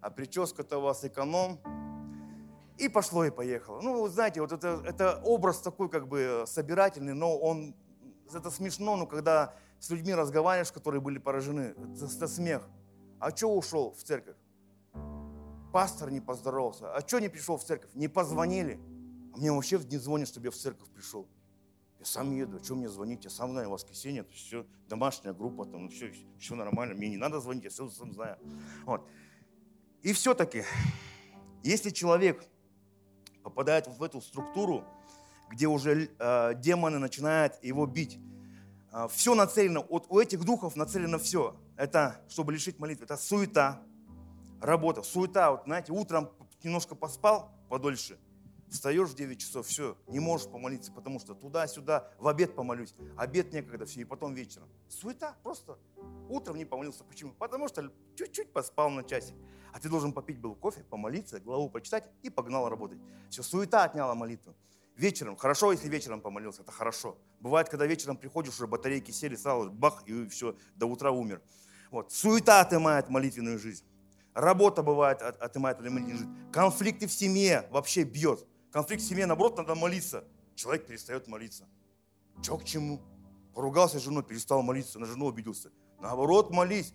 [0.00, 1.60] а прическа-то у вас эконом,
[2.78, 3.80] и пошло, и поехало.
[3.82, 7.74] Ну, вы знаете, вот это, это образ такой как бы собирательный, но он,
[8.32, 12.68] это смешно, но когда с людьми разговариваешь, которые были поражены, это, это смех.
[13.18, 14.36] А что ушел в церковь?
[15.72, 16.94] Пастор не поздоровался.
[16.94, 17.90] А что не пришел в церковь?
[17.94, 18.80] Не позвонили.
[19.34, 21.28] А мне вообще не звонят, чтобы я в церковь пришел.
[22.00, 23.24] Я сам еду, что мне звонить?
[23.24, 27.40] Я сам знаю, воскресенье, это все, домашняя группа, там все, все нормально, мне не надо
[27.40, 28.38] звонить, я все сам знаю.
[28.86, 29.06] Вот.
[30.02, 30.64] И все-таки,
[31.62, 32.42] если человек
[33.42, 34.84] попадает в эту структуру,
[35.50, 38.18] где уже э, демоны начинают его бить.
[38.92, 41.56] Э, все нацелено, вот у этих духов нацелено все.
[41.76, 43.82] Это, чтобы лишить молитвы, это суета,
[44.60, 45.02] работа.
[45.02, 46.30] Суета, вот знаете, утром
[46.62, 48.18] немножко поспал подольше,
[48.70, 53.52] встаешь в 9 часов, все, не можешь помолиться, потому что туда-сюда, в обед помолюсь, обед
[53.52, 54.68] некогда, все, и потом вечером.
[54.88, 55.78] Суета, просто
[56.28, 57.04] утром не помолился.
[57.04, 57.32] Почему?
[57.32, 59.34] Потому что чуть-чуть поспал на часик.
[59.72, 62.98] А ты должен попить был кофе, помолиться, главу прочитать и погнал работать.
[63.28, 64.54] Все, суета отняла молитву.
[64.96, 67.16] Вечером, хорошо, если вечером помолился, это хорошо.
[67.40, 71.40] Бывает, когда вечером приходишь, уже батарейки сели, сразу бах, и все, до утра умер.
[71.90, 72.12] Вот.
[72.12, 73.84] Суета отымает молитвенную жизнь.
[74.34, 76.52] Работа бывает отымает молитвенную жизнь.
[76.52, 78.46] Конфликты в семье вообще бьет.
[78.72, 80.24] Конфликт в семье, наоборот, надо молиться.
[80.54, 81.66] Человек перестает молиться.
[82.42, 83.00] Че к чему?
[83.54, 85.70] Поругался с женой, перестал молиться, на жену обиделся.
[86.00, 86.92] Наоборот, молись,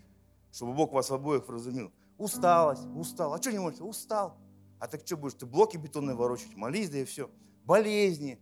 [0.52, 1.92] чтобы Бог вас обоих вразумил.
[2.18, 3.34] Усталость, устал.
[3.34, 3.84] А что не молишься?
[3.84, 4.38] Устал.
[4.80, 5.34] А так что будешь?
[5.34, 7.30] Ты блоки бетонные ворочать, молись, да и все.
[7.66, 8.40] Болезни.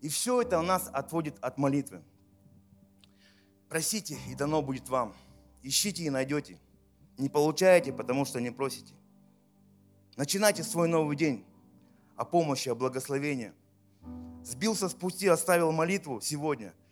[0.00, 2.04] И все это у нас отводит от молитвы.
[3.68, 5.14] Просите, и дано будет вам.
[5.62, 6.60] Ищите и найдете.
[7.18, 8.94] Не получаете, потому что не просите.
[10.16, 11.45] Начинайте свой новый день
[12.16, 13.52] о помощи, о благословении.
[14.42, 16.72] Сбился с пути, оставил молитву сегодня–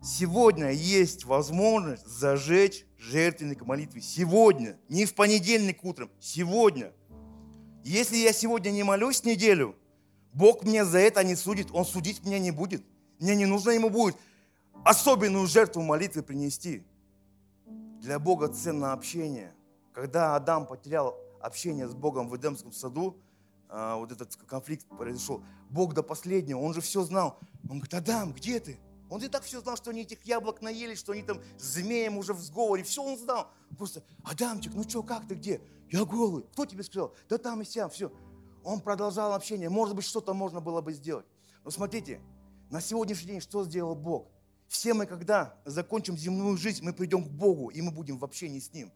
[0.00, 4.00] Сегодня есть возможность зажечь жертвенник молитвы.
[4.00, 6.92] Сегодня, не в понедельник утром, сегодня.
[7.82, 9.74] Если я сегодня не молюсь неделю,
[10.32, 12.84] Бог мне за это не судит, Он судить меня не будет.
[13.18, 14.16] Мне не нужно Ему будет
[14.84, 16.84] особенную жертву молитвы принести.
[18.00, 19.52] Для Бога ценно общение.
[19.92, 23.16] Когда Адам потерял общение с Богом в Эдемском саду,
[23.68, 27.38] а, вот этот конфликт произошел, Бог до последнего, Он же все знал.
[27.64, 28.78] Он говорит, Адам, где ты?
[29.10, 32.18] Он и так все знал, что они этих яблок наелись, что они там с змеем
[32.18, 32.82] уже в сговоре.
[32.82, 33.50] Все он знал.
[33.76, 35.60] Просто, Адамчик, ну что, как ты, где?
[35.90, 36.44] Я голый.
[36.52, 37.14] Кто тебе сказал?
[37.28, 38.12] Да там и сям, все.
[38.64, 39.70] Он продолжал общение.
[39.70, 41.24] Может быть, что-то можно было бы сделать.
[41.64, 42.20] Но смотрите,
[42.70, 44.28] на сегодняшний день что сделал Бог?
[44.68, 48.60] Все мы, когда закончим земную жизнь, мы придем к Богу, и мы будем в общении
[48.60, 48.92] с Ним.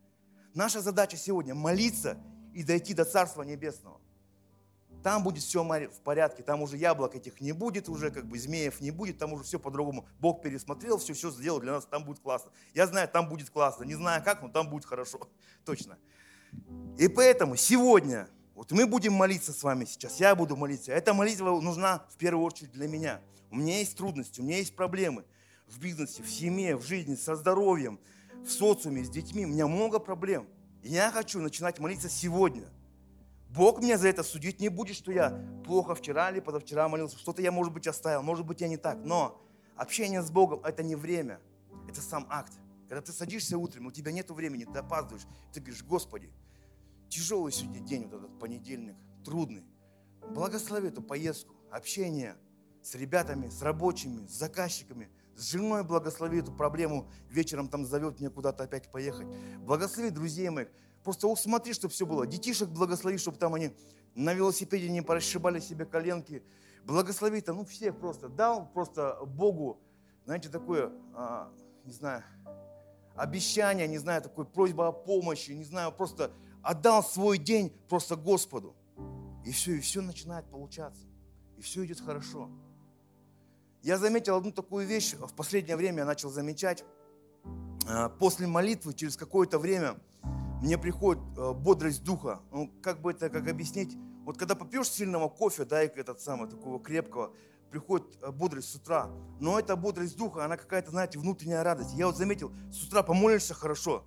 [0.52, 2.18] Наша задача сегодня молиться
[2.52, 3.98] и дойти до Царства Небесного.
[5.02, 8.80] Там будет все в порядке, там уже яблок этих не будет, уже как бы змеев
[8.80, 10.06] не будет, там уже все по-другому.
[10.20, 12.52] Бог пересмотрел, все, все сделал для нас, там будет классно.
[12.72, 15.28] Я знаю, там будет классно, не знаю как, но там будет хорошо,
[15.64, 15.98] точно.
[16.98, 20.92] И поэтому сегодня, вот мы будем молиться с вами сейчас, я буду молиться.
[20.92, 23.20] Эта молитва нужна в первую очередь для меня.
[23.50, 25.24] У меня есть трудности, у меня есть проблемы
[25.66, 27.98] в бизнесе, в семье, в жизни, со здоровьем,
[28.44, 29.46] в социуме, с детьми.
[29.46, 30.46] У меня много проблем.
[30.82, 32.68] И я хочу начинать молиться сегодня–
[33.54, 35.30] Бог меня за это судить не будет, что я
[35.66, 38.98] плохо вчера или позавчера молился, что-то я, может быть, оставил, может быть, я не так.
[39.04, 39.42] Но
[39.76, 41.38] общение с Богом– это не время,
[41.86, 42.52] это сам акт.
[42.88, 46.32] Когда ты садишься утром, у тебя нет времени, ты опаздываешь, ты говоришь, Господи,
[47.10, 49.64] тяжелый сегодня день, вот этот понедельник, трудный.
[50.30, 52.36] Благослови эту поездку, общение
[52.82, 58.30] с ребятами, с рабочими, с заказчиками, с женой благослови эту проблему, вечером там зовет меня
[58.30, 59.26] куда-то опять поехать.
[59.58, 60.68] Благослови друзей моих,
[61.04, 62.26] Просто усмотри, чтобы все было.
[62.26, 63.72] Детишек благослови, чтобы там они
[64.14, 66.42] на велосипеде не порасшибали себе коленки.
[66.84, 68.28] Благослови там, ну всех просто.
[68.28, 69.80] Дал просто Богу,
[70.24, 71.52] знаете, такое, а,
[71.84, 72.22] не знаю,
[73.16, 76.30] обещание, не знаю, такое просьба о помощи, не знаю, просто
[76.62, 78.74] отдал свой день просто Господу.
[79.44, 81.02] И все, и все начинает получаться.
[81.56, 82.48] И все идет хорошо.
[83.82, 86.84] Я заметил одну такую вещь, в последнее время я начал замечать.
[87.88, 89.98] А, после молитвы, через какое-то время,
[90.62, 92.40] мне приходит э, бодрость духа.
[92.52, 93.98] Ну, как бы это, как объяснить?
[94.24, 97.34] Вот когда попьешь сильного кофе, да, и этот самый, такого крепкого,
[97.70, 99.10] приходит э, бодрость с утра.
[99.40, 101.94] Но эта бодрость духа, она какая-то, знаете, внутренняя радость.
[101.94, 104.04] Я вот заметил, с утра помолишься хорошо,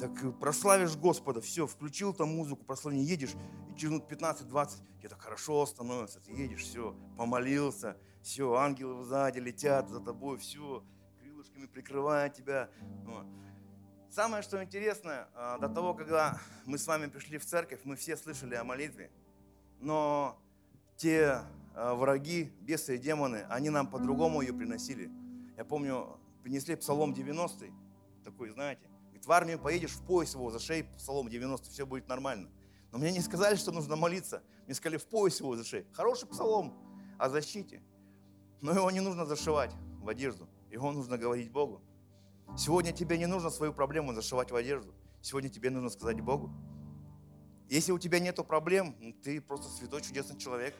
[0.00, 3.34] так прославишь Господа, все, включил там музыку, прославление, едешь,
[3.70, 9.38] и через минут 15-20 тебе так хорошо становится, ты едешь, все, помолился, все, ангелы сзади
[9.38, 10.82] летят за тобой, все,
[11.20, 12.70] крылышками прикрывают тебя.
[13.04, 13.26] Вот.
[14.10, 18.16] Самое, что интересно, а, до того, когда мы с вами пришли в церковь, мы все
[18.16, 19.10] слышали о молитве,
[19.80, 20.38] но
[20.96, 21.42] те
[21.74, 25.10] а, враги, бесы и демоны, они нам по-другому ее приносили.
[25.56, 27.66] Я помню, принесли Псалом 90,
[28.24, 32.08] такой, знаете, говорит, в армию поедешь, в пояс его за шею, Псалом 90, все будет
[32.08, 32.48] нормально.
[32.92, 34.42] Но мне не сказали, что нужно молиться.
[34.64, 35.86] Мне сказали, в пояс его за шею.
[35.92, 36.72] Хороший псалом
[37.18, 37.82] о защите.
[38.62, 40.48] Но его не нужно зашивать в одежду.
[40.70, 41.82] Его нужно говорить Богу.
[42.56, 44.92] Сегодня тебе не нужно свою проблему зашивать в одежду.
[45.20, 46.50] Сегодня тебе нужно сказать Богу.
[47.68, 50.74] Если у тебя нет проблем, ну, ты просто святой, чудесный человек.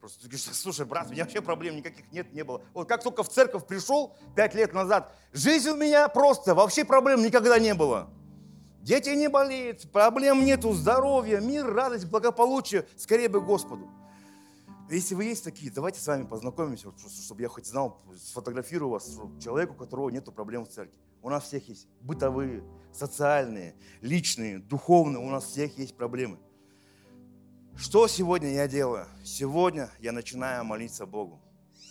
[0.00, 2.60] Просто ты говоришь, слушай, брат, у меня вообще проблем никаких нет, не было.
[2.74, 7.22] Вот как только в церковь пришел пять лет назад, жизнь у меня просто, вообще проблем
[7.22, 8.10] никогда не было.
[8.82, 13.88] Дети не болеют, проблем нету, здоровья, мир, радость, благополучие, скорее бы Господу.
[14.90, 16.90] Если вы есть такие, давайте с вами познакомимся,
[17.24, 20.96] чтобы я хоть знал, сфотографирую вас, человеку, у которого нет проблем в церкви.
[21.20, 26.38] У нас всех есть бытовые, социальные, личные, духовные, у нас всех есть проблемы.
[27.76, 29.06] Что сегодня я делаю?
[29.24, 31.42] Сегодня я начинаю молиться Богу.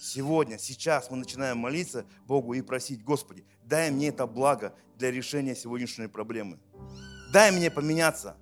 [0.02, 5.56] Сегодня, сейчас мы начинаем молиться Богу и просить, Господи, дай мне это благо для решения
[5.56, 6.60] сегодняшней проблемы.
[7.32, 8.38] Дай мне поменяться,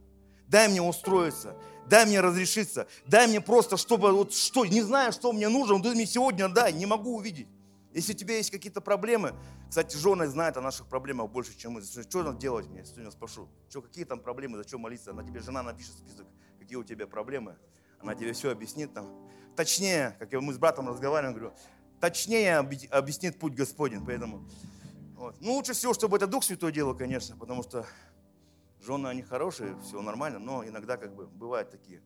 [0.47, 5.31] дай мне устроиться, дай мне разрешиться, дай мне просто, чтобы вот что, не знаю, что
[5.31, 7.47] мне нужно, ты мне сегодня дай, не могу увидеть.
[7.93, 9.33] Если у тебя есть какие-то проблемы,
[9.69, 11.81] кстати, жены знают о наших проблемах больше, чем мы.
[11.81, 15.11] Что надо делать мне, сегодня спрошу, что, какие там проблемы, за что молиться?
[15.11, 16.27] Она тебе, жена напишет список,
[16.59, 17.55] какие у тебя проблемы,
[17.99, 19.09] она тебе все объяснит там.
[19.55, 21.55] Точнее, как мы с братом разговариваем, говорю,
[22.01, 24.45] точнее объяснит путь Господень, поэтому...
[25.15, 25.37] Вот.
[25.39, 27.85] Ну, лучше всего, чтобы это Дух Святой делал, конечно, потому что
[28.85, 32.03] Жены, они хорошие, все нормально, но иногда как бы бывают такие.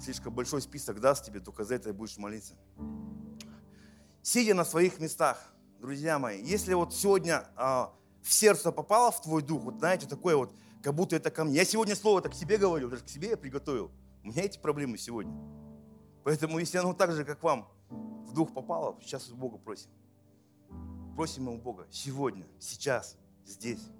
[0.00, 2.54] Слишком большой список даст тебе, только за это будешь молиться.
[4.22, 9.42] Сидя на своих местах, друзья мои, если вот сегодня а, в сердце попало в твой
[9.42, 11.56] дух, вот знаете, такое вот, как будто это ко мне.
[11.56, 13.90] Я сегодня слово так себе говорю, даже к себе я приготовил.
[14.22, 15.34] У меня эти проблемы сегодня.
[16.24, 19.90] Поэтому, если оно так же, как вам, в дух попало, сейчас у Бога просим.
[21.16, 23.90] Просим у Бога сегодня, сейчас, здесь.